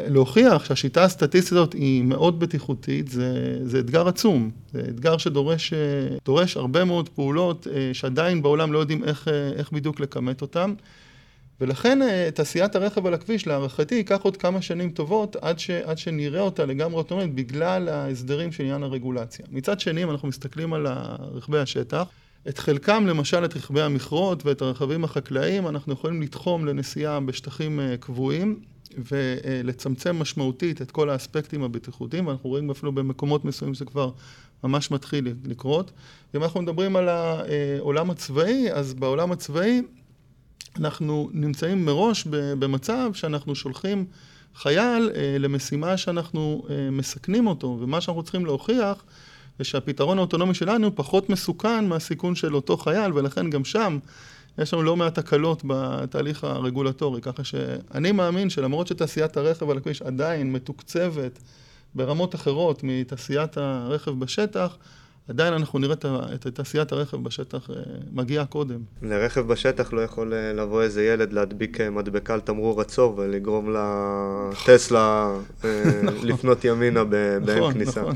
להוכיח 0.08 0.64
שהשיטה 0.64 1.04
הסטטיסטית 1.04 1.52
הזאת 1.52 1.72
היא 1.72 2.02
מאוד 2.02 2.40
בטיחותית, 2.40 3.08
זה, 3.08 3.58
זה 3.64 3.78
אתגר 3.78 4.08
עצום. 4.08 4.50
זה 4.72 4.80
אתגר 4.88 5.16
שדורש 5.16 5.72
אה, 6.28 6.44
הרבה 6.56 6.84
מאוד 6.84 7.08
פעולות 7.08 7.66
שעדיין 7.92 8.42
בעולם 8.42 8.72
לא 8.72 8.78
יודעים 8.78 9.04
איך, 9.04 9.28
איך 9.56 9.72
בדיוק 9.72 10.00
לכמת 10.00 10.42
אותן. 10.42 10.74
ולכן 11.60 12.02
אה, 12.02 12.28
תעשיית 12.34 12.76
הרכב 12.76 13.06
על 13.06 13.14
הכביש, 13.14 13.46
להערכתי, 13.46 13.94
ייקח 13.94 14.20
עוד 14.22 14.36
כמה 14.36 14.62
שנים 14.62 14.90
טובות 14.90 15.36
עד, 15.36 15.58
ש, 15.58 15.70
עד 15.70 15.98
שנראה 15.98 16.40
אותה 16.40 16.64
לגמרי 16.64 16.96
אוטומטית 16.96 17.34
בגלל 17.34 17.88
ההסדרים 17.88 18.52
של 18.52 18.62
עניין 18.62 18.82
הרגולציה. 18.82 19.46
מצד 19.50 19.80
שני, 19.80 20.02
אם 20.02 20.10
אנחנו 20.10 20.28
מסתכלים 20.28 20.72
על 20.72 20.86
רכבי 21.34 21.58
השטח, 21.58 22.04
את 22.48 22.58
חלקם, 22.58 23.06
למשל 23.06 23.44
את 23.44 23.56
רכבי 23.56 23.82
המכרות 23.82 24.46
ואת 24.46 24.62
הרכבים 24.62 25.04
החקלאיים, 25.04 25.68
אנחנו 25.68 25.92
יכולים 25.92 26.22
לתחום 26.22 26.66
לנסיעה 26.66 27.20
בשטחים 27.20 27.80
אה, 27.80 27.96
קבועים 27.96 28.60
ולצמצם 28.98 30.16
משמעותית 30.16 30.82
את 30.82 30.90
כל 30.90 31.10
האספקטים 31.10 31.62
הבטיחותיים, 31.62 32.26
ואנחנו 32.26 32.50
רואים 32.50 32.70
אפילו 32.70 32.92
במקומות 32.92 33.44
מסוימים 33.44 33.74
שזה 33.74 33.84
כבר 33.84 34.10
ממש 34.64 34.90
מתחיל 34.90 35.34
לקרות. 35.44 35.90
אם 36.34 36.42
אנחנו 36.42 36.62
מדברים 36.62 36.96
על 36.96 37.08
העולם 37.08 38.10
הצבאי, 38.10 38.72
אז 38.72 38.94
בעולם 38.94 39.32
הצבאי 39.32 39.82
אנחנו 40.78 41.30
נמצאים 41.32 41.84
מראש 41.84 42.24
במצב 42.30 43.10
שאנחנו 43.14 43.54
שולחים 43.54 44.04
חייל 44.54 45.10
אה, 45.14 45.36
למשימה 45.38 45.96
שאנחנו 45.96 46.62
אה, 46.70 46.90
מסכנים 46.90 47.46
אותו, 47.46 47.78
ומה 47.80 48.00
שאנחנו 48.00 48.22
צריכים 48.22 48.46
להוכיח 48.46 49.04
זה 49.58 49.64
שהפתרון 49.64 50.18
האוטונומי 50.18 50.54
שלנו 50.54 50.96
פחות 50.96 51.30
מסוכן 51.30 51.88
מהסיכון 51.88 52.34
של 52.34 52.54
אותו 52.54 52.76
חייל, 52.76 53.12
ולכן 53.12 53.50
גם 53.50 53.64
שם 53.64 53.98
יש 54.58 54.74
לנו 54.74 54.82
לא 54.82 54.96
מעט 54.96 55.18
הקלות 55.18 55.62
בתהליך 55.66 56.44
הרגולטורי, 56.44 57.20
ככה 57.20 57.44
שאני 57.44 58.12
מאמין 58.12 58.50
שלמרות 58.50 58.86
שתעשיית 58.86 59.36
הרכב 59.36 59.70
על 59.70 59.76
הכביש 59.76 60.02
עדיין 60.02 60.52
מתוקצבת 60.52 61.38
ברמות 61.94 62.34
אחרות 62.34 62.80
מתעשיית 62.82 63.56
הרכב 63.56 64.10
בשטח, 64.10 64.76
עדיין 65.28 65.52
אנחנו 65.52 65.78
נראה 65.78 65.94
את 66.34 66.46
תעשיית 66.46 66.92
הרכב 66.92 67.16
בשטח 67.16 67.70
אה, 67.70 67.76
מגיעה 68.12 68.46
קודם. 68.46 68.80
לרכב 69.02 69.40
בשטח 69.40 69.92
לא 69.92 70.00
יכול 70.00 70.34
אה, 70.34 70.52
לבוא 70.52 70.82
איזה 70.82 71.04
ילד 71.04 71.32
להדביק 71.32 71.80
אה, 71.80 71.90
מדבקה 71.90 72.34
על 72.34 72.40
תמרור 72.40 72.80
עצור 72.80 73.14
ולגרום 73.18 73.76
לטסלה 73.76 75.34
נכון. 76.04 76.28
לפנות 76.28 76.64
ימינה 76.64 77.04
באין 77.04 77.42
נכון, 77.42 77.72
כניסה. 77.72 78.02
נכון, 78.02 78.14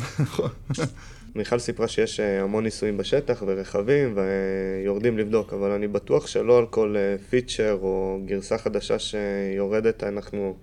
נכון. 0.68 0.84
מיכל 1.34 1.58
סיפרה 1.58 1.88
שיש 1.88 2.20
המון 2.20 2.64
ניסויים 2.64 2.96
בשטח 2.96 3.42
ורכבים 3.46 4.16
ויורדים 4.16 5.18
לבדוק, 5.18 5.52
אבל 5.52 5.70
אני 5.70 5.88
בטוח 5.88 6.26
שלא 6.26 6.58
על 6.58 6.66
כל 6.66 6.96
פיצ'ר 7.30 7.78
או 7.82 8.20
גרסה 8.26 8.58
חדשה 8.58 8.98
שיורדת 8.98 10.04
אנחנו 10.04 10.56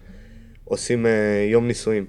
עושים 0.64 1.06
יום 1.52 1.68
ניסויים. 1.68 2.06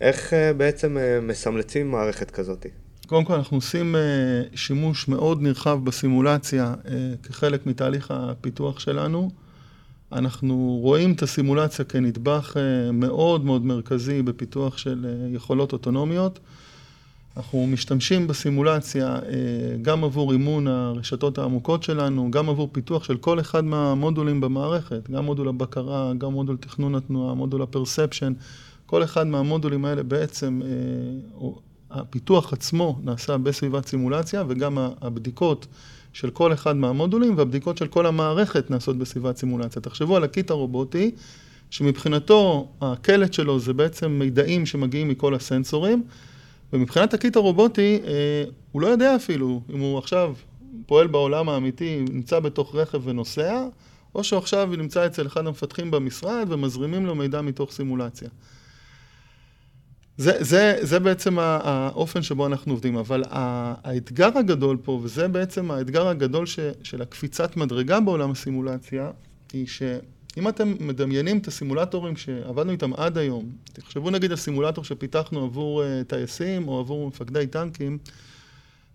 איך 0.00 0.32
בעצם 0.56 0.96
מסמלצים 1.22 1.90
מערכת 1.90 2.30
כזאת? 2.30 2.66
קודם 3.06 3.24
כל 3.24 3.34
אנחנו 3.34 3.56
עושים 3.56 3.94
uh, 3.94 4.56
שימוש 4.56 5.08
מאוד 5.08 5.42
נרחב 5.42 5.84
בסימולציה 5.84 6.74
uh, 6.84 6.88
כחלק 7.26 7.66
מתהליך 7.66 8.10
הפיתוח 8.10 8.80
שלנו. 8.80 9.30
אנחנו 10.12 10.78
רואים 10.82 11.12
את 11.12 11.22
הסימולציה 11.22 11.84
כנדבך 11.84 12.56
uh, 12.56 12.92
מאוד 12.92 13.44
מאוד 13.44 13.64
מרכזי 13.64 14.22
בפיתוח 14.22 14.78
של 14.78 15.04
uh, 15.04 15.36
יכולות 15.36 15.72
אוטונומיות. 15.72 16.38
אנחנו 17.36 17.66
משתמשים 17.66 18.26
בסימולציה 18.26 19.16
uh, 19.16 19.22
גם 19.82 20.04
עבור 20.04 20.32
אימון 20.32 20.66
הרשתות 20.66 21.38
העמוקות 21.38 21.82
שלנו, 21.82 22.30
גם 22.30 22.48
עבור 22.48 22.68
פיתוח 22.72 23.04
של 23.04 23.16
כל 23.16 23.40
אחד 23.40 23.64
מהמודולים 23.64 24.40
במערכת, 24.40 25.10
גם 25.10 25.24
מודול 25.24 25.48
הבקרה, 25.48 26.12
גם 26.18 26.32
מודול 26.32 26.56
תכנון 26.56 26.94
התנועה, 26.94 27.34
מודול 27.34 27.62
הפרספשן. 27.62 28.32
כל 28.86 29.04
אחד 29.04 29.26
מהמודולים 29.26 29.84
האלה 29.84 30.02
בעצם 30.02 30.60
uh, 30.62 31.44
הפיתוח 31.94 32.52
עצמו 32.52 32.98
נעשה 33.04 33.38
בסביבת 33.38 33.86
סימולציה, 33.86 34.44
וגם 34.48 34.78
הבדיקות 35.00 35.66
של 36.12 36.30
כל 36.30 36.52
אחד 36.52 36.76
מהמודולים 36.76 37.38
והבדיקות 37.38 37.78
של 37.78 37.86
כל 37.86 38.06
המערכת 38.06 38.70
נעשות 38.70 38.98
בסביבת 38.98 39.36
סימולציה. 39.36 39.82
תחשבו 39.82 40.16
על 40.16 40.24
הקיט 40.24 40.50
הרובוטי, 40.50 41.10
שמבחינתו 41.70 42.68
הקלט 42.80 43.32
שלו 43.32 43.60
זה 43.60 43.72
בעצם 43.72 44.10
מידעים 44.10 44.66
שמגיעים 44.66 45.08
מכל 45.08 45.34
הסנסורים, 45.34 46.02
ומבחינת 46.72 47.14
הקיט 47.14 47.36
הרובוטי, 47.36 48.00
אה, 48.06 48.44
הוא 48.72 48.82
לא 48.82 48.86
יודע 48.86 49.16
אפילו 49.16 49.60
אם 49.74 49.80
הוא 49.80 49.98
עכשיו 49.98 50.34
פועל 50.86 51.06
בעולם 51.06 51.48
האמיתי, 51.48 52.04
נמצא 52.10 52.40
בתוך 52.40 52.74
רכב 52.74 53.00
ונוסע, 53.04 53.66
או 54.14 54.24
שעכשיו 54.24 54.68
הוא 54.68 54.76
נמצא 54.76 55.06
אצל 55.06 55.26
אחד 55.26 55.46
המפתחים 55.46 55.90
במשרד 55.90 56.46
ומזרימים 56.50 57.06
לו 57.06 57.14
מידע 57.14 57.40
מתוך 57.42 57.72
סימולציה. 57.72 58.28
זה, 60.16 60.44
זה, 60.44 60.78
זה 60.80 60.98
בעצם 60.98 61.38
האופן 61.38 62.22
שבו 62.22 62.46
אנחנו 62.46 62.72
עובדים, 62.72 62.96
אבל 62.96 63.22
האתגר 63.30 64.38
הגדול 64.38 64.76
פה, 64.82 65.00
וזה 65.02 65.28
בעצם 65.28 65.70
האתגר 65.70 66.08
הגדול 66.08 66.46
ש, 66.46 66.58
של 66.82 67.02
הקפיצת 67.02 67.56
מדרגה 67.56 68.00
בעולם 68.00 68.30
הסימולציה, 68.30 69.10
היא 69.52 69.66
שאם 69.66 70.48
אתם 70.48 70.74
מדמיינים 70.80 71.38
את 71.38 71.48
הסימולטורים 71.48 72.16
שעבדנו 72.16 72.72
איתם 72.72 72.94
עד 72.94 73.18
היום, 73.18 73.52
תחשבו 73.72 74.10
נגיד 74.10 74.30
על 74.30 74.36
סימולטור 74.36 74.84
שפיתחנו 74.84 75.44
עבור 75.44 75.82
uh, 75.82 75.86
טייסים 76.08 76.68
או 76.68 76.80
עבור 76.80 77.08
מפקדי 77.08 77.46
טנקים, 77.46 77.98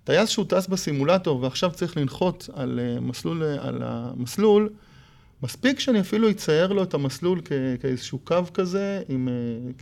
טייס 0.03 0.29
שהוא 0.29 0.45
טס 0.49 0.67
בסימולטור 0.67 1.41
ועכשיו 1.41 1.71
צריך 1.71 1.97
לנחות 1.97 2.49
על, 2.53 2.79
uh, 2.79 3.01
מסלול, 3.01 3.43
uh, 3.43 3.67
על 3.67 3.82
המסלול, 3.84 4.69
מספיק 5.43 5.80
שאני 5.80 5.99
אפילו 5.99 6.30
אצייר 6.30 6.73
לו 6.73 6.84
את 6.84 6.93
המסלול 6.93 7.41
כ- 7.45 7.82
כאיזשהו 7.82 8.19
קו 8.19 8.36
כזה, 8.54 9.02
עם 9.10 9.28
אה, 9.28 9.34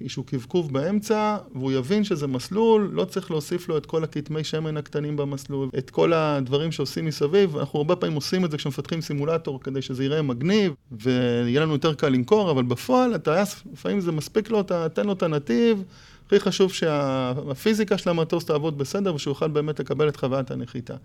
איזשהו 0.02 0.24
קבקוב 0.24 0.74
באמצע, 0.74 1.38
והוא 1.56 1.72
יבין 1.72 2.04
שזה 2.04 2.28
מסלול, 2.28 2.90
לא 2.94 3.06
צריך 3.06 3.32
להוסיף 3.32 3.70
לו 3.70 3.78
את 3.78 3.86
כל 3.86 4.04
הכתמי 4.04 4.44
שמן 4.44 4.78
הקטנים 4.78 5.18
במסלול, 5.18 5.70
את 5.78 5.90
כל 5.90 6.14
הדברים 6.14 6.72
שעושים 6.72 7.06
מסביב. 7.06 7.58
אנחנו 7.58 7.80
הרבה 7.80 7.96
פעמים 7.96 8.16
עושים 8.16 8.46
את 8.46 8.52
זה 8.52 8.58
כשמפתחים 8.58 9.02
סימולטור, 9.02 9.60
כדי 9.64 9.82
שזה 9.82 10.04
ייראה 10.04 10.22
מגניב, 10.22 10.74
ויהיה 10.92 11.62
לנו 11.62 11.74
יותר 11.74 11.94
קל 11.94 12.10
למכור, 12.10 12.52
אבל 12.52 12.64
בפועל 12.64 13.14
הטייס, 13.14 13.64
לפעמים 13.74 14.00
זה 14.00 14.12
מספיק 14.12 14.50
לו, 14.50 14.64
תן 14.94 15.06
לו 15.08 15.14
את 15.14 15.24
הנתיב. 15.24 15.84
הכי 16.28 16.40
חשוב 16.40 16.74
שהפיזיקה 16.74 17.98
של 17.98 18.10
המטוס 18.10 18.46
תעבוד 18.46 18.78
בסדר, 18.78 19.16
ושהוא 19.16 19.32
יוכל 19.32 19.48
באמת 19.48 19.80
לקבל 19.80 20.10
את 20.10 20.18
חוויית 20.18 20.52
הנחיתה. 20.52 20.96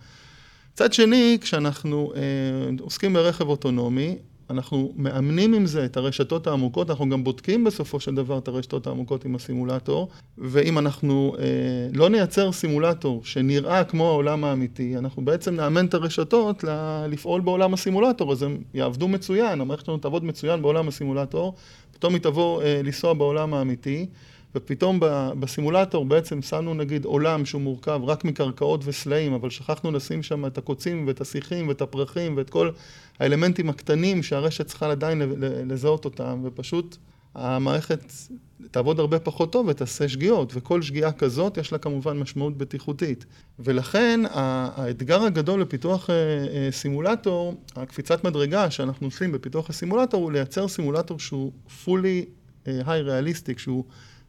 מצד 0.74 0.92
שני, 0.92 1.38
כשאנחנו 1.40 2.12
אה, 2.16 2.20
עוסקים 2.80 3.12
ברכב 3.12 3.48
אוטונומי, 3.48 4.18
אנחנו 4.52 4.92
מאמנים 4.96 5.54
עם 5.54 5.66
זה 5.66 5.84
את 5.84 5.96
הרשתות 5.96 6.46
העמוקות, 6.46 6.90
אנחנו 6.90 7.08
גם 7.08 7.24
בודקים 7.24 7.64
בסופו 7.64 8.00
של 8.00 8.14
דבר 8.14 8.38
את 8.38 8.48
הרשתות 8.48 8.86
העמוקות 8.86 9.24
עם 9.24 9.34
הסימולטור, 9.34 10.08
ואם 10.38 10.78
אנחנו 10.78 11.34
אה, 11.38 11.44
לא 11.92 12.08
נייצר 12.08 12.52
סימולטור 12.52 13.24
שנראה 13.24 13.84
כמו 13.84 14.08
העולם 14.08 14.44
האמיתי, 14.44 14.98
אנחנו 14.98 15.24
בעצם 15.24 15.54
נאמן 15.54 15.86
את 15.86 15.94
הרשתות 15.94 16.64
לפעול 17.08 17.40
בעולם 17.40 17.74
הסימולטור, 17.74 18.32
אז 18.32 18.42
הם 18.42 18.62
יעבדו 18.74 19.08
מצוין, 19.08 19.60
המערכת 19.60 19.84
שלנו 19.84 19.98
תעבוד 19.98 20.24
מצוין 20.24 20.62
בעולם 20.62 20.88
הסימולטור, 20.88 21.54
פתאום 21.92 22.14
היא 22.14 22.22
תבוא 22.22 22.62
אה, 22.62 22.80
לנסוע 22.84 23.14
בעולם 23.14 23.54
האמיתי. 23.54 24.06
ופתאום 24.54 25.00
בסימולטור 25.40 26.04
בעצם 26.04 26.42
שמנו 26.42 26.74
נגיד 26.74 27.04
עולם 27.04 27.44
שהוא 27.44 27.62
מורכב 27.62 28.00
רק 28.04 28.24
מקרקעות 28.24 28.80
וסלעים, 28.84 29.32
אבל 29.32 29.50
שכחנו 29.50 29.92
לשים 29.92 30.22
שם 30.22 30.46
את 30.46 30.58
הקוצים 30.58 31.06
ואת 31.06 31.20
השיחים 31.20 31.68
ואת 31.68 31.82
הפרחים 31.82 32.36
ואת 32.36 32.50
כל 32.50 32.70
האלמנטים 33.18 33.70
הקטנים 33.70 34.22
שהרשת 34.22 34.66
צריכה 34.66 34.90
עדיין 34.90 35.22
לזהות 35.66 36.04
אותם, 36.04 36.40
ופשוט 36.44 36.96
המערכת 37.34 38.12
תעבוד 38.70 39.00
הרבה 39.00 39.18
פחות 39.18 39.52
טוב 39.52 39.66
ותעשה 39.68 40.08
שגיאות, 40.08 40.52
וכל 40.56 40.82
שגיאה 40.82 41.12
כזאת 41.12 41.56
יש 41.56 41.72
לה 41.72 41.78
כמובן 41.78 42.18
משמעות 42.18 42.58
בטיחותית. 42.58 43.26
ולכן 43.58 44.20
האתגר 44.32 45.22
הגדול 45.22 45.60
לפיתוח 45.60 46.10
אה, 46.10 46.14
אה, 46.14 46.68
סימולטור, 46.70 47.54
הקפיצת 47.76 48.24
מדרגה 48.24 48.70
שאנחנו 48.70 49.06
עושים 49.06 49.32
בפיתוח 49.32 49.70
הסימולטור, 49.70 50.22
הוא 50.22 50.32
לייצר 50.32 50.68
סימולטור 50.68 51.18
שהוא 51.18 51.52
fully 51.84 52.26
אה, 52.68 52.80
high 52.80 53.06
realistic, 53.06 53.58
שהוא 53.58 53.84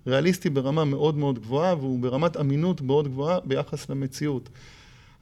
ריאליסטי 0.08 0.50
ברמה 0.50 0.86
מאוד 0.86 1.18
מאוד 1.18 1.40
גבוהה, 1.40 1.76
והוא 1.76 2.00
ברמת 2.00 2.38
אמינות 2.38 2.82
מאוד 2.82 3.08
גבוהה 3.08 3.40
ביחס 3.46 3.90
למציאות. 3.90 4.50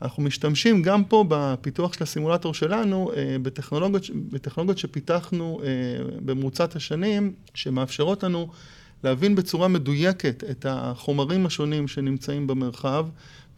אנחנו 0.02 0.24
משתמשים 0.24 0.82
גם 0.82 1.04
פה 1.04 1.26
בפיתוח 1.28 1.94
של 1.94 2.04
הסימולטור 2.04 2.54
שלנו 2.54 3.12
אה, 3.16 3.36
בטכנולוגיות, 3.42 4.04
בטכנולוגיות 4.16 4.78
שפיתחנו 4.78 5.62
אה, 5.64 5.68
במרוצת 6.26 6.76
השנים, 6.76 7.34
שמאפשרות 7.54 8.24
לנו 8.24 8.48
להבין 9.04 9.36
בצורה 9.36 9.68
מדויקת 9.68 10.44
את 10.52 10.66
החומרים 10.70 11.46
השונים 11.46 11.88
שנמצאים 11.88 12.48
במרחב, 12.48 13.06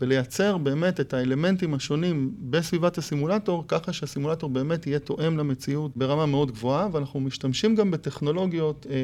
ולייצר 0.02 0.58
באמת 0.58 1.00
את 1.00 1.14
האלמנטים 1.14 1.74
השונים 1.74 2.32
בסביבת 2.50 2.98
הסימולטור, 2.98 3.64
ככה 3.68 3.94
שהסימולטור 3.94 4.50
באמת 4.50 4.88
יהיה 4.88 5.00
תואם 5.00 5.38
למציאות 5.38 5.92
ברמה 5.96 6.26
מאוד 6.26 6.52
גבוהה, 6.52 6.88
ואנחנו 6.92 7.20
משתמשים 7.20 7.76
גם 7.76 7.92
בטכנולוגיות 7.92 8.88
אה, 8.90 8.96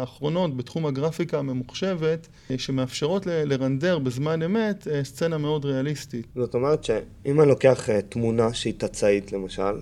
האחרונות 0.00 0.56
בתחום 0.56 0.86
הגרפיקה 0.86 1.38
הממוחשבת, 1.38 2.28
אה, 2.50 2.58
שמאפשרות 2.58 3.26
ל- 3.26 3.30
לרנדר 3.44 3.98
בזמן 3.98 4.42
אמת 4.42 4.88
אה, 4.88 5.04
סצנה 5.04 5.38
מאוד 5.38 5.64
ריאליסטית. 5.64 6.26
זאת 6.34 6.54
אומרת 6.54 6.84
שאם 6.84 7.40
אני 7.40 7.48
לוקח 7.48 7.90
אה, 7.90 8.02
תמונה 8.02 8.54
שהיא 8.54 8.74
תצאית 8.78 9.32
למשל, 9.32 9.72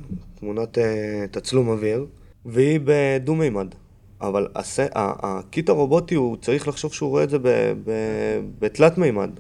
תמונת 0.41 0.79
אה, 0.79 1.25
תצלום 1.31 1.69
אוויר, 1.69 2.07
והיא 2.47 2.81
בדו-מימד. 2.85 3.69
אבל 4.21 4.47
הקיט 4.95 5.69
הרובוטי 5.69 6.15
הוא 6.15 6.37
צריך 6.37 6.69
לחשוב 6.69 6.93
שהוא 6.93 7.11
רואה 7.11 7.25
את 7.25 7.31
זה 7.31 7.39
בתלת 8.59 8.99
מימד. 8.99 9.31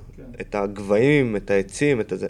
את 0.40 0.54
הגבהים, 0.54 1.36
את 1.36 1.50
העצים, 1.50 2.00
את 2.00 2.12
הזה. 2.12 2.26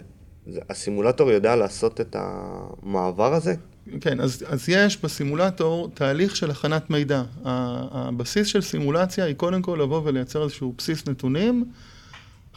הסימולטור 0.69 1.31
יודע 1.31 1.55
לעשות 1.55 2.01
את 2.01 2.15
המעבר 2.19 3.33
הזה? 3.33 3.55
כן, 4.01 4.19
אז, 4.19 4.43
אז 4.47 4.69
יש 4.69 5.01
בסימולטור 5.01 5.89
תהליך 5.93 6.35
של 6.35 6.51
הכנת 6.51 6.89
מידע. 6.89 7.23
הבסיס 7.43 8.47
של 8.47 8.61
סימולציה 8.61 9.25
היא 9.25 9.35
קודם 9.35 9.61
כל 9.61 9.79
לבוא 9.81 10.01
ולייצר 10.05 10.43
איזשהו 10.43 10.73
בסיס 10.77 11.07
נתונים. 11.07 11.65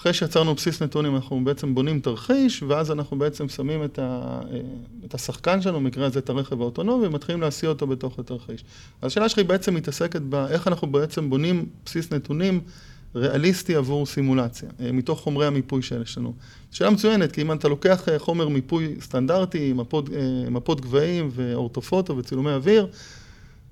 אחרי 0.00 0.12
שיצרנו 0.12 0.54
בסיס 0.54 0.82
נתונים 0.82 1.16
אנחנו 1.16 1.44
בעצם 1.44 1.74
בונים 1.74 2.00
תרחיש, 2.00 2.62
ואז 2.62 2.90
אנחנו 2.90 3.18
בעצם 3.18 3.48
שמים 3.48 3.84
את, 3.84 3.98
ה, 3.98 4.40
את 5.04 5.14
השחקן 5.14 5.62
שלנו, 5.62 5.80
במקרה 5.80 6.06
הזה 6.06 6.18
את 6.18 6.28
הרכב 6.30 6.60
האוטונומי, 6.60 7.06
ומתחילים 7.06 7.40
להסיע 7.40 7.68
אותו 7.68 7.86
בתוך 7.86 8.18
התרחיש. 8.18 8.64
אז 9.02 9.06
השאלה 9.06 9.28
שלי 9.28 9.44
בעצם 9.44 9.74
מתעסקת 9.74 10.20
באיך 10.20 10.68
אנחנו 10.68 10.92
בעצם 10.92 11.30
בונים 11.30 11.66
בסיס 11.84 12.12
נתונים 12.12 12.60
ריאליסטי 13.14 13.74
עבור 13.74 14.06
סימולציה, 14.06 14.68
אה, 14.80 14.92
מתוך 14.92 15.20
חומרי 15.20 15.46
המיפוי 15.46 15.82
שיש 15.82 16.18
לנו. 16.18 16.34
שאלה 16.70 16.90
מצוינת, 16.90 17.32
כי 17.32 17.42
אם 17.42 17.52
אתה 17.52 17.68
לוקח 17.68 18.08
אה, 18.08 18.18
חומר 18.18 18.48
מיפוי 18.48 18.94
סטנדרטי, 19.00 19.72
מפות, 19.72 20.08
אה, 20.12 20.50
מפות 20.50 20.80
גבהים 20.80 21.30
ואורטופוטו 21.32 22.16
וצילומי 22.16 22.50
אוויר, 22.50 22.86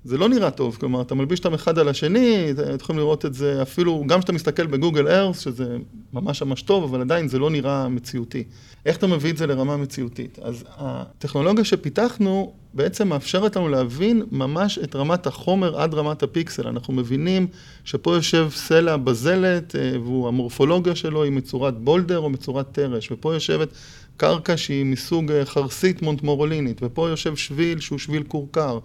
זה 0.03 0.17
לא 0.17 0.29
נראה 0.29 0.51
טוב, 0.51 0.77
כלומר, 0.79 1.01
אתה 1.01 1.15
מלביש 1.15 1.39
אותם 1.39 1.53
אחד 1.53 1.79
על 1.79 1.89
השני, 1.89 2.51
אתם 2.51 2.75
יכולים 2.81 2.99
לראות 2.99 3.25
את 3.25 3.33
זה 3.33 3.61
אפילו, 3.61 4.03
גם 4.07 4.19
כשאתה 4.19 4.33
מסתכל 4.33 4.67
בגוגל 4.67 5.07
ארס, 5.07 5.39
שזה 5.39 5.77
ממש 6.13 6.43
ממש 6.43 6.61
טוב, 6.61 6.83
אבל 6.83 7.01
עדיין 7.01 7.27
זה 7.27 7.39
לא 7.39 7.49
נראה 7.49 7.89
מציאותי. 7.89 8.43
איך 8.85 8.97
אתה 8.97 9.07
מביא 9.07 9.31
את 9.31 9.37
זה 9.37 9.47
לרמה 9.47 9.77
מציאותית? 9.77 10.39
אז 10.41 10.63
הטכנולוגיה 10.77 11.63
שפיתחנו 11.63 12.53
בעצם 12.73 13.07
מאפשרת 13.07 13.55
לנו 13.55 13.69
להבין 13.69 14.23
ממש 14.31 14.79
את 14.83 14.95
רמת 14.95 15.27
החומר 15.27 15.79
עד 15.79 15.93
רמת 15.93 16.23
הפיקסל. 16.23 16.67
אנחנו 16.67 16.93
מבינים 16.93 17.47
שפה 17.83 18.15
יושב 18.15 18.49
סלע 18.55 18.97
בזלת, 18.97 19.75
אה, 19.75 20.01
והמורפולוגיה 20.01 20.95
שלו 20.95 21.23
היא 21.23 21.31
מצורת 21.31 21.77
בולדר 21.77 22.19
או 22.19 22.29
מצורת 22.29 22.67
תרש, 22.71 23.11
ופה 23.11 23.33
יושבת 23.33 23.69
קרקע 24.17 24.57
שהיא 24.57 24.85
מסוג 24.85 25.31
אה, 25.31 25.45
חרסית 25.45 26.01
מונטמורולינית, 26.01 26.79
ופה 26.83 27.09
יושב 27.09 27.35
שביל 27.35 27.79
שהוא 27.79 27.99
שביל 27.99 28.23
כורכר. 28.27 28.79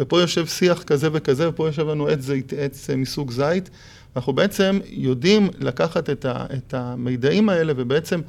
ופה 0.00 0.20
יושב 0.20 0.46
שיח 0.46 0.82
כזה 0.82 1.08
וכזה, 1.12 1.48
ופה 1.48 1.66
יושב 1.66 1.88
לנו 1.88 2.06
עץ, 2.08 2.20
זית, 2.20 2.52
עץ 2.52 2.90
אה, 2.90 2.96
מסוג 2.96 3.30
זית. 3.30 3.70
אנחנו 4.16 4.32
בעצם 4.32 4.78
יודעים 4.86 5.48
לקחת 5.58 6.10
את, 6.10 6.24
ה, 6.24 6.46
את 6.56 6.74
המידעים 6.74 7.48
האלה 7.48 7.72
ובעצם 7.76 8.20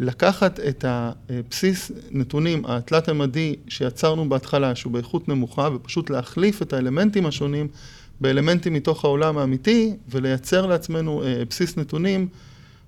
לקחת 0.00 0.60
את 0.60 0.84
הבסיס 0.88 1.92
נתונים 2.10 2.62
התלת-ממדי 2.66 3.56
שיצרנו 3.68 4.28
בהתחלה, 4.28 4.74
שהוא 4.74 4.92
באיכות 4.92 5.28
נמוכה, 5.28 5.68
ופשוט 5.74 6.10
להחליף 6.10 6.62
את 6.62 6.72
האלמנטים 6.72 7.26
השונים 7.26 7.68
באלמנטים 8.20 8.72
מתוך 8.72 9.04
העולם 9.04 9.38
האמיתי, 9.38 9.96
ולייצר 10.08 10.66
לעצמנו 10.66 11.22
אה, 11.24 11.42
בסיס 11.50 11.76
נתונים 11.76 12.28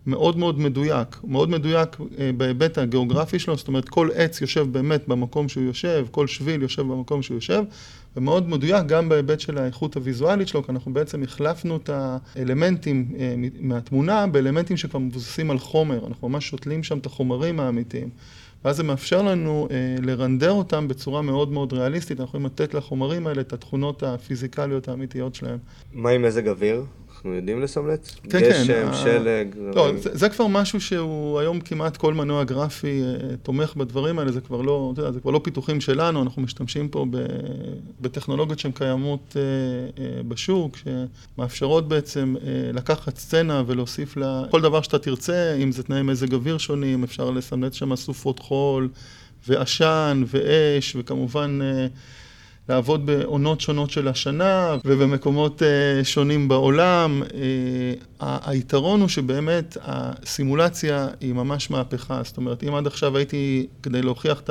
מאוד 0.07 0.39
מאוד 0.39 0.59
מדויק, 0.59 1.17
מאוד 1.25 1.51
מדויק 1.51 1.97
אה, 2.19 2.31
בהיבט 2.37 2.79
הגיאוגרפי 2.79 3.39
שלו, 3.39 3.57
זאת 3.57 3.69
אומרת 3.69 3.89
כל 3.89 4.09
עץ 4.15 4.41
יושב 4.41 4.67
באמת 4.73 5.09
במקום 5.09 5.49
שהוא 5.49 5.65
יושב, 5.65 6.07
כל 6.11 6.27
שביל 6.27 6.63
יושב 6.63 6.83
במקום 6.83 7.23
שהוא 7.23 7.35
יושב, 7.35 7.63
ומאוד 8.17 8.49
מדויק 8.49 8.87
גם 8.87 9.09
בהיבט 9.09 9.41
של 9.41 9.59
האיכות 9.59 9.97
הוויזואלית 9.97 10.49
שלו, 10.49 10.65
כי 10.65 10.73
אנחנו 10.73 10.93
בעצם 10.93 11.23
החלפנו 11.23 11.77
את 11.77 11.91
האלמנטים 11.93 13.13
אה, 13.19 13.35
מהתמונה 13.61 14.27
באלמנטים 14.27 14.77
שכבר 14.77 14.99
מבוססים 14.99 15.51
על 15.51 15.59
חומר, 15.59 16.07
אנחנו 16.07 16.29
ממש 16.29 16.49
שותלים 16.49 16.83
שם 16.83 16.99
את 16.99 17.07
החומרים 17.07 17.61
האמיתיים. 17.61 18.09
ואז 18.65 18.77
זה 18.77 18.83
מאפשר 18.83 19.23
לנו 19.23 19.69
אה, 19.71 19.77
לרנדר 20.03 20.51
אותם 20.51 20.89
בצורה 20.89 21.23
מאוד 21.23 21.53
מאוד 21.53 21.73
ריאליסטית, 21.73 22.21
אנחנו 22.21 22.29
יכולים 22.29 22.47
לתת 22.47 22.75
לחומרים 22.75 23.27
האלה 23.27 23.41
את 23.41 23.53
התכונות 23.53 24.03
הפיזיקליות 24.03 24.89
האמיתיות 24.89 25.35
שלהם. 25.35 25.59
מה 25.93 26.11
עם 26.11 26.23
מזג 26.23 26.49
אוויר? 26.49 26.85
אנחנו 27.25 27.37
יודעים 27.37 27.63
לסמלץ? 27.63 28.17
כן, 28.23 28.41
כן. 28.41 28.51
גשם, 28.63 28.89
ה- 28.89 28.95
שלג. 28.95 29.55
לא. 29.75 29.93
זה, 29.97 30.11
זה 30.13 30.29
כבר 30.29 30.47
משהו 30.47 30.81
שהוא 30.81 31.41
היום 31.41 31.61
כמעט 31.61 31.97
כל 31.97 32.15
מנוע 32.15 32.45
גרפי 32.45 33.03
אה, 33.03 33.37
תומך 33.43 33.75
בדברים 33.77 34.19
האלה, 34.19 34.33
זה 34.33 34.41
כבר 34.41 34.61
לא, 34.61 34.91
אתה 34.93 35.01
יודע, 35.01 35.13
זה 35.13 35.21
כבר 35.21 35.31
לא 35.31 35.41
פיתוחים 35.45 35.81
שלנו, 35.81 36.23
אנחנו 36.23 36.43
משתמשים 36.43 36.89
פה 36.89 37.07
ב, 37.11 37.17
בטכנולוגיות 38.01 38.59
שהן 38.59 38.73
קיימות 38.73 39.37
אה, 39.37 39.43
אה, 40.05 40.23
בשוק, 40.23 40.77
שמאפשרות 40.77 41.89
בעצם 41.89 42.35
אה, 42.47 42.73
לקחת 42.73 43.19
סצנה 43.19 43.63
ולהוסיף 43.67 44.17
לה 44.17 44.43
כל 44.51 44.61
דבר 44.61 44.83
שאתה 44.83 44.99
תרצה, 44.99 45.55
אם 45.63 45.73
זה 45.73 45.83
תנאי 45.83 46.03
מזג 46.03 46.35
אוויר 46.35 46.59
שונים, 46.59 47.05
אפשר 47.05 47.31
לסמלץ 47.31 47.75
שם 47.75 47.97
סופות 47.97 48.39
חול 48.39 48.89
ועשן 49.49 50.23
ואש, 50.27 50.97
וכמובן... 50.99 51.59
אה, 52.71 52.75
לעבוד 52.75 53.07
בעונות 53.07 53.61
שונות 53.61 53.91
של 53.91 54.09
השנה 54.09 54.77
ובמקומות 54.85 55.63
uh, 55.63 56.05
שונים 56.05 56.49
בעולם. 56.49 57.23
Uh, 57.29 57.33
ה- 58.21 58.51
היתרון 58.51 59.01
הוא 59.01 59.09
שבאמת 59.09 59.77
הסימולציה 59.83 61.09
היא 61.21 61.33
ממש 61.35 61.71
מהפכה. 61.71 62.21
זאת 62.25 62.37
אומרת, 62.37 62.65
אם 62.65 62.75
עד 62.75 62.87
עכשיו 62.87 63.17
הייתי, 63.17 63.67
כדי 63.83 64.03
להוכיח 64.03 64.41
את 64.41 64.51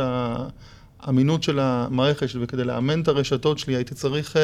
האמינות 1.03 1.43
של 1.43 1.59
המערכת 1.59 2.29
שלי 2.29 2.43
וכדי 2.43 2.63
לאמן 2.63 3.01
את 3.01 3.07
הרשתות 3.07 3.59
שלי, 3.59 3.75
הייתי 3.75 3.95
צריך... 3.95 4.35
Uh, 4.35 4.39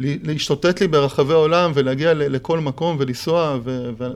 ל- 0.00 0.30
להשתותט 0.32 0.80
לי 0.80 0.88
ברחבי 0.88 1.32
העולם 1.32 1.70
ולהגיע 1.74 2.14
לכל 2.14 2.60
מקום 2.60 2.96
ולנסוע, 3.00 3.58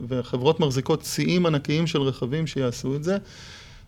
וחברות 0.07 0.59
מחזיקות 0.59 1.05
שיאים 1.05 1.45
ענקיים 1.45 1.87
של 1.87 2.01
רכבים 2.01 2.47
שיעשו 2.47 2.95
את 2.95 3.03
זה. 3.03 3.17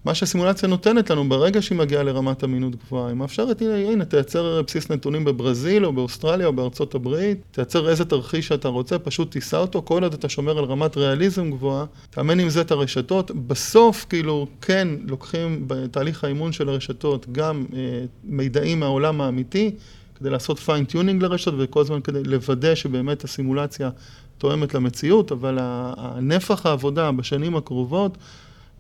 מה 0.06 0.16
שהסימולציה 0.16 0.70
נותנת 0.70 1.10
לנו 1.10 1.30
ברגע 1.30 1.62
שהיא 1.62 1.78
מגיעה 1.78 2.04
לרמת 2.04 2.44
אמינות 2.44 2.76
גבוהה, 2.76 3.08
היא 3.08 3.16
מאפשרת, 3.16 3.62
הנה, 3.62 3.76
הנה, 3.76 4.06
תייצר 4.06 4.62
בסיס 4.62 4.92
נתונים 4.92 5.26
בברזיל 5.26 5.86
או 5.86 5.94
באוסטרליה 5.94 6.48
או 6.48 6.54
בארצות 6.54 6.96
הברית, 6.96 7.38
תייצר 7.52 7.90
איזה 7.90 8.06
תרחיש 8.06 8.48
שאתה 8.48 8.68
רוצה, 8.68 9.00
פשוט 9.00 9.32
תיסע 9.32 9.58
אותו, 9.58 9.82
כל 9.82 10.04
עוד 10.04 10.14
אתה 10.14 10.30
שומר 10.30 10.58
על 10.58 10.64
רמת 10.64 10.98
ריאליזם 10.98 11.52
גבוהה, 11.52 11.86
תאמן 12.10 12.40
עם 12.40 12.50
זה 12.50 12.62
את 12.62 12.72
הרשתות. 12.72 13.32
בסוף, 13.32 14.06
כאילו, 14.10 14.48
כן, 14.62 14.88
לוקחים 15.08 15.64
בתהליך 15.68 16.24
האימון 16.24 16.52
של 16.52 16.70
הרשתות 16.70 17.26
גם 17.32 17.66
אה, 17.74 17.80
מידעים 18.24 18.80
מהעולם 18.80 19.22
האמיתי, 19.22 19.72
כדי 20.20 20.30
לעשות 20.30 20.60
fine 20.60 20.85
tuning 20.85 21.24
לרשת 21.24 21.52
וכל 21.58 21.82
הזמן 21.82 22.02
כדי 22.02 22.24
לוודא 22.24 22.76
שבאמת 22.76 23.24
הסימולציה 23.24 23.90
תואמת 24.38 24.74
למציאות, 24.74 25.32
אבל 25.32 25.58
הנפח 25.62 26.66
העבודה 26.66 27.12
בשנים 27.12 27.56
הקרובות 27.56 28.18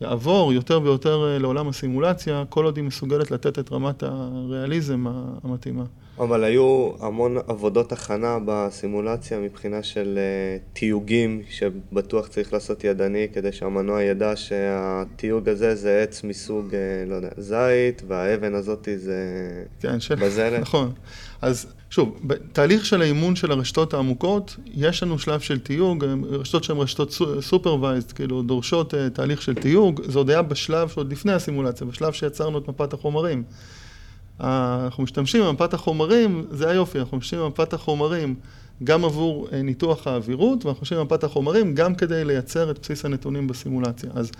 יעבור 0.01 0.53
יותר 0.53 0.79
ויותר 0.83 1.27
אה, 1.27 1.39
לעולם 1.39 1.67
הסימולציה, 1.67 2.43
כל 2.49 2.65
עוד 2.65 2.77
היא 2.77 2.85
מסוגלת 2.85 3.31
לתת 3.31 3.59
את 3.59 3.71
רמת 3.71 4.03
הריאליזם 4.03 5.05
המתאימה. 5.43 5.83
אבל 6.19 6.43
היו 6.43 6.91
המון 6.99 7.37
עבודות 7.47 7.91
הכנה 7.91 8.37
בסימולציה 8.45 9.39
מבחינה 9.39 9.83
של 9.83 10.19
uh, 10.19 10.75
תיוגים 10.79 11.41
שבטוח 11.49 12.27
צריך 12.27 12.53
לעשות 12.53 12.83
ידני 12.83 13.27
כדי 13.33 13.51
שהמנוע 13.51 14.03
ידע 14.03 14.35
שהתיוג 14.35 15.49
הזה 15.49 15.75
זה 15.75 16.01
עץ 16.03 16.23
מסוג, 16.23 16.69
uh, 16.69 17.09
לא 17.09 17.15
יודע, 17.15 17.29
זית 17.37 18.01
והאבן 18.07 18.55
הזאתי 18.55 18.97
זה 18.97 19.15
כן, 19.81 19.99
של... 19.99 20.15
בזלת. 20.15 20.61
נכון. 20.61 20.91
אז 21.41 21.67
שוב, 21.89 22.19
בתהליך 22.23 22.85
של 22.85 23.01
האימון 23.01 23.35
של 23.35 23.51
הרשתות 23.51 23.93
העמוקות, 23.93 24.55
יש 24.73 25.03
לנו 25.03 25.19
שלב 25.19 25.39
של 25.39 25.59
תיוג, 25.59 26.05
רשתות 26.29 26.63
שהן 26.63 26.77
רשתות 26.77 27.11
סופרוויזד, 27.41 28.11
כאילו 28.11 28.41
דורשות 28.41 28.93
uh, 28.93 28.97
תהליך 29.13 29.41
של 29.41 29.53
תיוג, 29.53 30.01
זה 30.05 30.17
עוד 30.17 30.29
היה 30.29 30.41
בשלב 30.41 30.89
שעוד 30.89 31.11
לפני 31.11 31.33
הסימולציה, 31.33 31.87
בשלב 31.87 32.13
שיצרנו 32.13 32.57
את 32.57 32.67
מפת 32.67 32.93
החומרים. 32.93 33.43
אנחנו 34.39 35.03
משתמשים 35.03 35.43
במפת 35.43 35.73
החומרים, 35.73 36.45
זה 36.51 36.69
היופי, 36.69 36.99
אנחנו 36.99 37.17
משתמשים 37.17 37.39
במפת 37.45 37.73
החומרים 37.73 38.35
גם 38.83 39.05
עבור 39.05 39.47
אה, 39.51 39.61
ניתוח 39.61 40.07
האווירות, 40.07 40.65
ואנחנו 40.65 40.81
משתמשים 40.81 40.97
במפת 40.97 41.23
החומרים 41.23 41.75
גם 41.75 41.95
כדי 41.95 42.25
לייצר 42.25 42.71
את 42.71 42.79
בסיס 42.79 43.05
הנתונים 43.05 43.47
בסימולציה. 43.47 44.09
אז 44.13 44.31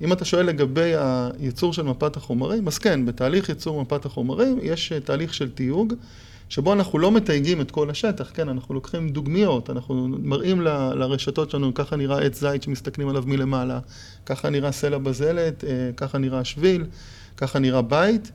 אם 0.00 0.12
אתה 0.12 0.24
שואל 0.24 0.46
לגבי 0.46 0.92
הייצור 0.94 1.72
של 1.72 1.82
מפת 1.82 2.16
החומרים, 2.16 2.68
אז 2.68 2.78
כן, 2.78 3.06
בתהליך 3.06 3.48
ייצור 3.48 3.82
מפת 3.82 4.04
החומרים 4.04 4.58
יש 4.62 4.92
אה, 4.92 5.00
תהליך 5.00 5.34
של 5.34 5.50
תיוג, 5.50 5.94
שבו 6.48 6.72
אנחנו 6.72 6.98
לא 6.98 7.12
מתייגים 7.12 7.60
את 7.60 7.70
כל 7.70 7.90
השטח, 7.90 8.30
כן, 8.34 8.48
אנחנו 8.48 8.74
לוקחים 8.74 9.08
דוגמיות, 9.08 9.70
אנחנו 9.70 10.08
מראים 10.08 10.60
ל- 10.60 10.92
לרשתות 10.94 11.50
שלנו, 11.50 11.74
ככה 11.74 11.96
נראה 11.96 12.20
עץ 12.20 12.40
זית 12.40 12.62
שמסתכלים 12.62 13.08
עליו 13.08 13.22
מלמעלה, 13.26 13.78
ככה 14.26 14.50
נראה 14.50 14.72
סלע 14.72 14.98
בזלת, 14.98 15.64
אה, 15.64 15.90
ככה 15.96 16.18
נראה 16.18 16.44
שביל, 16.44 16.84
ככה 17.36 17.58
נראה 17.58 17.82
בית. 17.82 18.32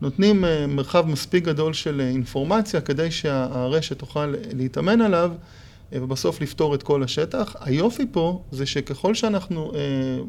נותנים 0.00 0.44
אה, 0.44 0.66
מרחב 0.66 1.06
מספיק 1.06 1.44
גדול 1.44 1.72
של 1.72 2.00
אה, 2.00 2.08
אינפורמציה 2.08 2.80
כדי 2.80 3.10
שהרשת 3.10 3.98
תוכל 3.98 4.34
להתאמן 4.52 5.00
עליו 5.00 5.32
אה, 5.92 5.98
ובסוף 6.02 6.40
לפתור 6.40 6.74
את 6.74 6.82
כל 6.82 7.02
השטח. 7.02 7.56
היופי 7.60 8.06
פה 8.12 8.42
זה 8.52 8.66
שככל 8.66 9.14
שאנחנו 9.14 9.72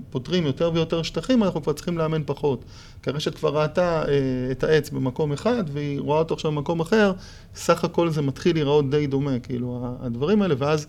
פותרים 0.09 0.45
יותר 0.45 0.71
ויותר 0.73 1.03
שטחים, 1.03 1.43
אנחנו 1.43 1.63
כבר 1.63 1.73
צריכים 1.73 1.97
לאמן 1.97 2.21
פחות. 2.25 2.65
כי 3.03 3.09
הרשת 3.09 3.35
כבר 3.35 3.61
ראתה 3.61 4.03
את 4.51 4.63
העץ 4.63 4.89
במקום 4.89 5.33
אחד 5.33 5.63
והיא 5.73 5.99
רואה 5.99 6.19
אותו 6.19 6.33
עכשיו 6.33 6.51
במקום 6.51 6.79
אחר, 6.79 7.11
סך 7.55 7.83
הכל 7.83 8.09
זה 8.09 8.21
מתחיל 8.21 8.55
להיראות 8.55 8.89
די 8.89 9.07
דומה, 9.07 9.39
כאילו 9.39 9.95
הדברים 10.01 10.41
האלה, 10.41 10.55
ואז 10.57 10.87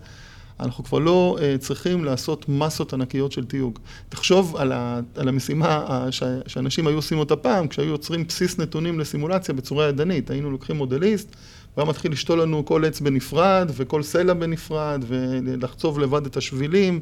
אנחנו 0.59 0.83
כבר 0.83 0.99
לא 0.99 1.37
uh, 1.39 1.57
צריכים 1.57 2.05
לעשות 2.05 2.45
מסות 2.49 2.93
ענקיות 2.93 3.31
של 3.31 3.45
תיוג. 3.45 3.79
תחשוב 4.09 4.55
על, 4.55 4.71
ה, 4.71 4.99
על 5.15 5.27
המשימה 5.27 6.05
ש, 6.11 6.23
שאנשים 6.47 6.87
היו 6.87 6.95
עושים 6.95 7.19
אותה 7.19 7.35
פעם, 7.35 7.67
כשהיו 7.67 7.87
יוצרים 7.87 8.27
בסיס 8.27 8.59
נתונים 8.59 8.99
לסימולציה 8.99 9.53
בצורה 9.53 9.85
ידנית. 9.85 10.29
היינו 10.29 10.51
לוקחים 10.51 10.75
מודליסט, 10.75 11.35
והיה 11.77 11.89
מתחיל 11.89 12.11
לשתול 12.11 12.41
לנו 12.41 12.65
כל 12.65 12.85
עץ 12.85 12.99
בנפרד, 12.99 13.71
וכל 13.75 14.03
סלע 14.03 14.33
בנפרד, 14.33 15.03
ולחצוב 15.07 15.99
לבד 15.99 16.25
את 16.25 16.37
השבילים. 16.37 16.99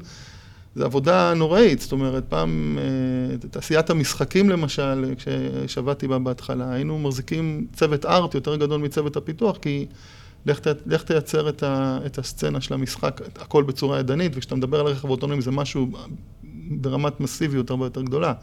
זו 0.76 0.86
עבודה 0.86 1.34
נוראית, 1.34 1.82
זאת 1.82 1.92
אומרת, 1.92 2.24
פעם, 2.30 2.78
uh, 3.44 3.48
תעשיית 3.48 3.90
המשחקים 3.90 4.50
למשל, 4.50 5.14
כשעבדתי 5.68 6.08
בה 6.08 6.20
בהתחלה, 6.20 6.74
היינו 6.74 7.00
מחזיקים 7.00 7.68
צוות 7.74 8.06
ארט 8.06 8.36
יותר 8.36 8.56
גדול 8.56 8.82
מצוות 8.82 9.18
הפיתוח, 9.18 9.58
כי... 9.58 9.86
לך, 10.46 10.60
לך 10.86 11.04
תייצר 11.04 11.50
את, 11.50 11.64
ה, 11.64 12.00
את 12.06 12.18
הסצנה 12.18 12.62
של 12.62 12.74
המשחק, 12.74 13.22
הכל 13.36 13.64
בצורה 13.64 14.00
ידנית, 14.00 14.32
וכשאתה 14.36 14.56
מדבר 14.56 14.80
על 14.80 14.86
רכב 14.86 15.10
אוטונומי 15.10 15.42
זה 15.42 15.52
משהו 15.52 15.88
ברמת 16.70 17.20
מסיביות 17.20 17.70
הרבה 17.70 17.86
יותר 17.86 18.02
גדולה. 18.02 18.34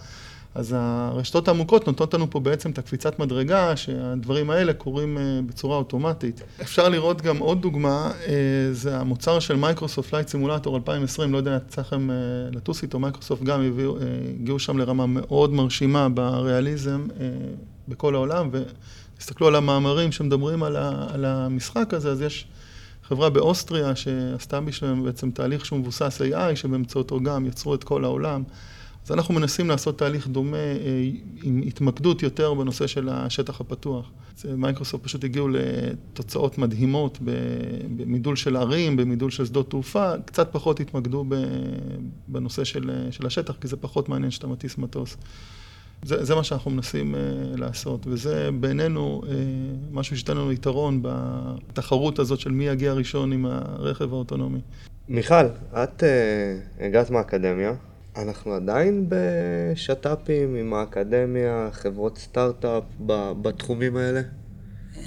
אז 0.54 0.74
הרשתות 0.78 1.48
העמוקות 1.48 1.86
נותנות 1.86 2.14
לנו 2.14 2.30
פה 2.30 2.40
בעצם 2.40 2.70
את 2.70 2.78
הקפיצת 2.78 3.18
מדרגה, 3.18 3.76
שהדברים 3.76 4.50
האלה 4.50 4.72
קורים 4.72 5.18
אה, 5.18 5.22
בצורה 5.46 5.76
אוטומטית. 5.76 6.42
אפשר 6.62 6.88
לראות 6.88 7.22
גם 7.22 7.38
עוד 7.38 7.62
דוגמה, 7.62 8.10
אה, 8.26 8.34
זה 8.72 8.98
המוצר 8.98 9.40
של 9.40 9.56
Microsoft 9.56 10.08
Flight 10.08 10.28
Simulator 10.28 10.76
2020, 10.76 11.32
לא 11.32 11.38
יודע, 11.38 11.58
יצא 11.66 11.80
לכם 11.80 12.10
אה, 12.10 12.16
לטוס 12.52 12.82
איתו, 12.82 12.98
מייקרוסופט 12.98 13.42
גם 13.42 13.60
הגיעו 14.40 14.58
שם 14.58 14.78
לרמה 14.78 15.06
מאוד 15.06 15.52
מרשימה 15.52 16.08
בריאליזם 16.08 17.06
בכל 17.88 18.14
העולם, 18.14 18.48
ו... 18.52 18.62
תסתכלו 19.22 19.46
על 19.46 19.54
המאמרים 19.54 20.12
שמדברים 20.12 20.62
על, 20.62 20.76
ה, 20.76 21.06
על 21.14 21.24
המשחק 21.24 21.94
הזה, 21.94 22.10
אז 22.10 22.22
יש 22.22 22.46
חברה 23.02 23.30
באוסטריה 23.30 23.96
שעשתה 23.96 24.60
בשבילם 24.60 25.04
בעצם 25.04 25.30
תהליך 25.30 25.66
שהוא 25.66 25.78
מבוסס 25.78 26.20
AI, 26.20 26.56
שבאמצעותו 26.56 27.20
גם 27.20 27.46
יצרו 27.46 27.74
את 27.74 27.84
כל 27.84 28.04
העולם. 28.04 28.42
אז 29.04 29.12
אנחנו 29.12 29.34
מנסים 29.34 29.68
לעשות 29.68 29.98
תהליך 29.98 30.28
דומה 30.28 30.56
אה, 30.56 31.10
עם 31.42 31.62
התמקדות 31.66 32.22
יותר 32.22 32.54
בנושא 32.54 32.86
של 32.86 33.08
השטח 33.08 33.60
הפתוח. 33.60 34.10
מייקרוסופט 34.44 35.04
פשוט 35.04 35.24
הגיעו 35.24 35.48
לתוצאות 35.48 36.58
מדהימות 36.58 37.18
במידול 37.96 38.36
של 38.36 38.56
ערים, 38.56 38.96
במידול 38.96 39.30
של 39.30 39.44
שדות 39.44 39.70
תעופה, 39.70 40.12
קצת 40.24 40.48
פחות 40.52 40.80
התמקדו 40.80 41.24
בנושא 42.28 42.64
של, 42.64 42.90
של 43.10 43.26
השטח, 43.26 43.54
כי 43.60 43.68
זה 43.68 43.76
פחות 43.76 44.08
מעניין 44.08 44.30
שאתה 44.30 44.46
מטיס 44.46 44.78
מטוס. 44.78 45.16
זה, 46.04 46.24
זה 46.24 46.34
מה 46.34 46.44
שאנחנו 46.44 46.70
מנסים 46.70 47.14
uh, 47.14 47.18
לעשות, 47.60 48.06
וזה 48.06 48.48
בעינינו 48.60 49.22
uh, 49.24 49.28
משהו 49.92 50.16
שייתן 50.16 50.36
לנו 50.36 50.52
יתרון 50.52 51.02
בתחרות 51.02 52.18
הזאת 52.18 52.40
של 52.40 52.50
מי 52.50 52.66
יגיע 52.66 52.92
ראשון 52.92 53.32
עם 53.32 53.46
הרכב 53.46 54.12
האוטונומי. 54.12 54.60
מיכל, 55.08 55.46
את 55.72 56.02
uh, 56.02 56.84
הגעת 56.84 57.10
מהאקדמיה, 57.10 57.72
אנחנו 58.16 58.52
עדיין 58.52 59.06
בשת"פים 59.08 60.54
עם 60.54 60.74
האקדמיה, 60.74 61.68
חברות 61.72 62.18
סטארט-אפ 62.18 62.84
בתחומים 63.42 63.96
האלה? 63.96 64.20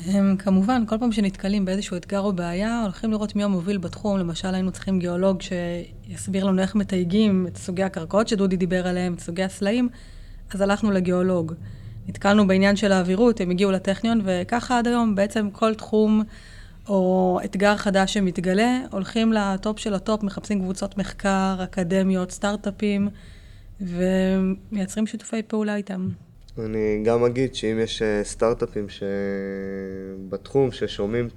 הם 0.06 0.36
כמובן, 0.38 0.84
כל 0.88 0.98
פעם 1.00 1.12
שנתקלים 1.12 1.66
באיזשהו 1.66 1.98
אתגר 1.98 2.20
או 2.20 2.34
בעיה, 2.34 2.82
הולכים 2.84 3.12
לראות 3.12 3.36
מי 3.36 3.44
המוביל 3.44 3.78
בתחום. 3.78 4.20
למשל, 4.20 4.54
היינו 4.54 4.72
צריכים 4.72 5.00
גיאולוג 5.00 5.42
שיסביר 5.42 6.46
לנו 6.46 6.62
איך 6.62 6.76
מתייגים 6.76 7.48
את 7.48 7.58
סוגי 7.58 7.84
הקרקעות 7.84 8.28
שדודי 8.28 8.58
דיבר 8.58 8.88
עליהם, 8.88 9.14
את 9.14 9.20
סוגי 9.20 9.44
הסלעים. 9.44 9.90
אז 10.54 10.62
הלכנו 10.62 10.92
לגיאולוג. 10.92 11.54
נתקלנו 12.08 12.48
בעניין 12.48 12.76
של 12.76 12.92
העבירות, 12.92 13.42
הם 13.42 13.50
הגיעו 13.50 13.72
לטכניון, 13.72 14.22
וככה 14.24 14.80
עד 14.80 14.88
היום 14.88 15.16
בעצם 15.16 15.50
כל 15.50 15.74
תחום 15.74 16.24
או 16.90 17.40
אתגר 17.46 17.78
חדש 17.78 18.14
שמתגלה, 18.14 18.80
הולכים 18.92 19.34
לטופ 19.34 19.80
של 19.80 19.94
הטופ, 19.94 20.24
מחפשים 20.24 20.62
קבוצות 20.62 20.98
מחקר, 20.98 21.56
אקדמיות, 21.64 22.32
סטארט-אפים, 22.32 23.10
ומייצרים 23.82 25.08
שיתופי 25.08 25.44
פעולה 25.44 25.76
איתם. 25.76 26.10
אני 26.60 27.02
גם 27.06 27.24
אגיד 27.24 27.56
שאם 27.56 27.80
יש 27.80 28.02
אה, 28.02 28.24
סטארט-אפים 28.24 28.86
שבתחום 28.90 30.72
ששומעים 30.72 31.28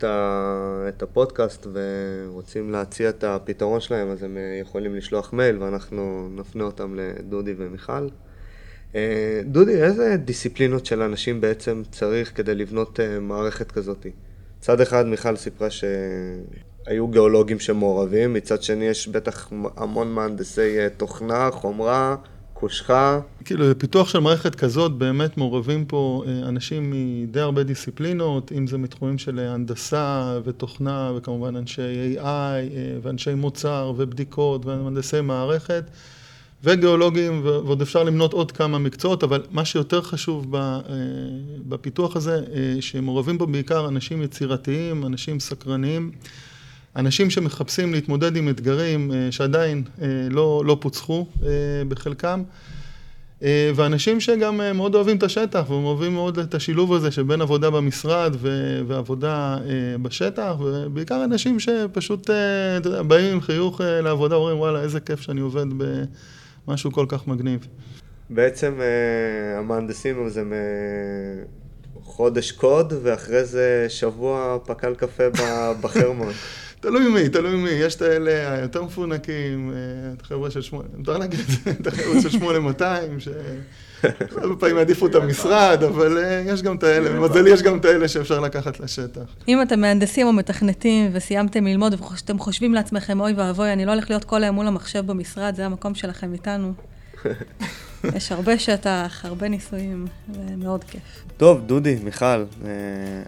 את 0.89 1.03
הפודקאסט 1.03 1.67
ורוצים 1.73 2.71
להציע 2.71 3.09
את 3.09 3.25
הפתרון 3.25 3.81
שלהם, 3.81 4.11
אז 4.11 4.23
הם 4.23 4.37
אה, 4.37 4.59
יכולים 4.61 4.95
לשלוח 4.95 5.33
מייל 5.33 5.63
ואנחנו 5.63 6.29
נפנה 6.37 6.65
אותם 6.65 6.95
לדודי 6.97 7.55
ומיכל. 7.57 8.09
אה, 8.95 9.41
דודי, 9.45 9.83
איזה 9.83 10.17
דיסציפלינות 10.17 10.87
של 10.87 11.03
אנשים 11.03 11.41
בעצם 11.41 11.83
צריך 11.91 12.37
כדי 12.37 12.55
לבנות 12.55 13.01
מערכת 13.21 13.73
כזאת? 13.73 14.07
מצד 14.59 14.81
אחד 14.81 15.07
מיכל 15.07 15.37
סיפרה 15.37 15.69
שהיו 15.71 17.09
גיאולוגים 17.09 17.59
שמעורבים, 17.59 18.33
מצד 18.33 18.63
שני 18.63 18.85
יש 18.85 19.09
בטח 19.09 19.51
המון 19.77 20.13
מהנדסי 20.13 20.77
תוכנה, 20.97 21.51
חומרה. 21.51 22.17
קושחה. 22.61 23.21
כאילו, 23.45 23.65
פיתוח 23.79 24.09
של 24.09 24.19
מערכת 24.19 24.55
כזאת, 24.55 24.93
באמת 24.93 25.37
מעורבים 25.37 25.85
פה 25.85 26.25
אה, 26.27 26.49
אנשים 26.49 26.91
מדי 26.91 27.41
הרבה 27.41 27.63
דיסציפלינות, 27.63 28.53
אם 28.53 28.67
זה 28.67 28.79
מתחומים 28.79 29.19
של 29.19 29.39
הנדסה 29.39 30.39
ותוכנה, 30.45 31.13
וכמובן 31.17 31.57
אנשי 31.57 32.17
AI, 32.17 32.21
אה, 32.21 32.63
ואנשי 33.03 33.35
מוצר, 33.35 33.93
ובדיקות, 33.97 34.67
ומהנדסי 34.67 35.21
מערכת, 35.21 35.85
וגיאולוגים, 36.65 37.41
ועוד 37.45 37.83
אפשר 37.83 38.05
למנות 38.05 38.33
עוד 38.33 38.53
כמה 38.53 38.79
מקצועות, 38.79 39.25
אבל 39.25 39.43
מה 39.51 39.65
שיותר 39.65 40.03
חשוב 40.03 40.57
אה, 40.57 40.81
בפיתוח 41.69 42.17
הזה, 42.17 42.41
שמעורבים 42.81 43.39
בו 43.39 43.47
בעיקר 43.47 43.89
אנשים 43.89 44.23
יצירתיים, 44.23 45.07
אנשים 45.07 45.41
סקרניים. 45.41 46.11
אנשים 46.99 47.31
שמחפשים 47.31 47.95
להתמודד 47.95 48.37
עם 48.37 48.49
אתגרים 48.49 49.13
אה, 49.13 49.33
שעדיין 49.33 49.83
אה, 50.03 50.07
לא, 50.31 50.63
לא 50.65 50.77
פוצחו 50.81 51.27
אה, 51.43 51.49
בחלקם, 51.89 52.43
ואנשים 53.75 54.21
שגם 54.21 54.61
מאוד 54.75 54.95
אוהבים 54.95 55.17
את 55.17 55.23
השטח 55.23 55.65
ואוהבים 55.69 56.15
מאוד 56.15 56.39
את 56.39 56.55
השילוב 56.55 56.95
הזה 56.95 57.11
שבין 57.11 57.41
עבודה 57.41 57.71
במשרד 57.71 58.37
ועבודה 58.87 59.59
בשטח, 60.03 60.55
ובעיקר 60.61 61.25
אנשים 61.25 61.61
שפשוט, 61.61 62.31
אתה 62.81 62.89
יודע, 62.89 63.03
באים 63.03 63.33
עם 63.33 63.41
חיוך 63.41 63.81
לעבודה, 63.85 64.37
אומרים 64.37 64.59
וואלה, 64.59 64.83
איזה 64.83 65.01
כיף 65.01 65.21
שאני 65.21 65.41
עובד 65.41 65.67
במשהו 66.69 66.93
כל 66.93 67.07
כך 67.09 67.29
מגניב. 67.29 67.67
בעצם 68.31 68.81
המהנדסים 69.59 70.29
זה 70.29 70.43
חודש 72.03 72.53
קוד, 72.53 72.93
ואחרי 73.03 73.45
זה 73.45 73.87
שבוע 73.89 74.59
פקל 74.67 74.95
קפה 74.95 75.25
בחרמון. 75.81 76.33
תלוי 76.81 77.09
מי, 77.09 77.29
תלוי 77.29 77.57
מי. 77.57 77.71
יש 77.71 77.95
את 77.95 78.03
האלה 78.03 78.53
היותר 78.53 78.83
מפונקים, 78.83 79.73
אה, 79.73 80.13
את 80.13 80.21
החבר'ה 80.21 80.51
של 80.51 80.63
שמונה, 80.63 80.89
מותר 80.97 81.19
להגיד 81.19 81.41
את 81.41 81.47
זה, 81.47 81.71
את 81.71 81.87
החבר'ה 81.87 82.21
של 82.23 82.31
8200, 82.31 83.21
ש... 83.21 83.29
הרבה 84.43 84.57
פעמים 84.57 84.77
יעדיפו 84.77 85.07
את 85.07 85.15
המשרד, 85.15 85.83
אבל 85.83 86.19
אה, 86.19 86.43
יש 86.47 86.63
גם 86.63 86.77
את 86.77 86.83
האלה, 86.83 87.11
למזלי 87.11 87.51
יש 87.51 87.63
גם 87.63 87.79
את 87.79 87.85
האלה 87.85 88.09
שאפשר 88.09 88.41
לקחת 88.41 88.81
לשטח. 88.81 89.23
אם 89.49 89.63
אתם 89.63 89.81
מהנדסים 89.81 90.27
או 90.27 90.33
מתכנתים 90.33 91.11
וסיימתם 91.13 91.67
ללמוד 91.67 91.95
ואתם 92.01 92.39
חושבים 92.39 92.75
לעצמכם, 92.75 93.21
אוי 93.21 93.33
ואבוי, 93.33 93.73
אני 93.73 93.85
לא 93.85 93.93
הולך 93.93 94.11
להיות 94.11 94.25
כל 94.25 94.43
היום 94.43 94.55
מול 94.55 94.67
המחשב 94.67 95.07
במשרד, 95.07 95.55
זה 95.57 95.67
המקום 95.67 95.95
שלכם 95.95 96.33
איתנו. 96.33 96.73
יש 98.17 98.33
הרבה 98.33 98.59
שטח, 98.59 99.25
הרבה 99.25 99.49
ניסויים, 99.49 100.07
זה 100.33 100.57
מאוד 100.57 100.85
כיף. 100.85 101.03
טוב, 101.37 101.61
דודי, 101.67 101.99
מיכל, 102.05 102.27
אה, 102.27 102.45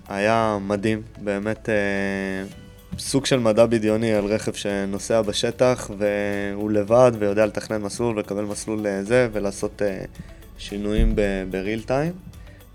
היה 0.08 0.58
מדהים, 0.60 1.02
באמת 1.18 1.68
סוג 2.98 3.26
של 3.26 3.38
מדע 3.38 3.66
בדיוני 3.66 4.14
על 4.14 4.24
רכב 4.24 4.52
שנוסע 4.52 5.22
בשטח 5.22 5.90
והוא 5.98 6.70
לבד 6.70 7.12
ויודע 7.18 7.46
לתכנן 7.46 7.82
מסלול 7.82 8.16
ולקבל 8.16 8.44
מסלול 8.44 8.80
לזה 8.82 9.28
ולעשות 9.32 9.82
שינויים 10.60 11.16
בריל 11.50 11.82
טיים. 11.82 12.12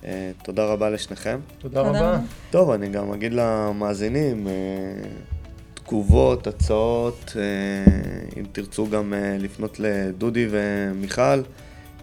Uh, 0.01 0.05
תודה 0.43 0.65
רבה 0.65 0.89
לשניכם. 0.89 1.39
תודה 1.59 1.81
רבה. 1.81 2.19
טוב, 2.49 2.69
אני 2.71 2.89
גם 2.89 3.11
אגיד 3.13 3.33
למאזינים, 3.33 4.47
uh, 4.47 5.79
תגובות, 5.83 6.47
הצעות, 6.47 7.33
uh, 7.35 8.39
אם 8.39 8.43
תרצו 8.51 8.89
גם 8.89 9.13
uh, 9.13 9.43
לפנות 9.43 9.79
לדודי 9.79 10.47
ומיכל, 10.49 11.41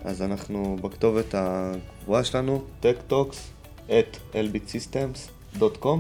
אז 0.05 0.23
אנחנו 0.23 0.77
בכתובת 0.83 1.35
הקבועה 1.35 2.25
שלנו, 2.25 2.65
techtalks 2.83 3.37
at 3.89 4.35
lbitsystems.com. 4.35 5.99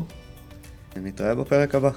נתראה 0.97 1.35
בפרק 1.35 1.75
הבא. 1.75 1.91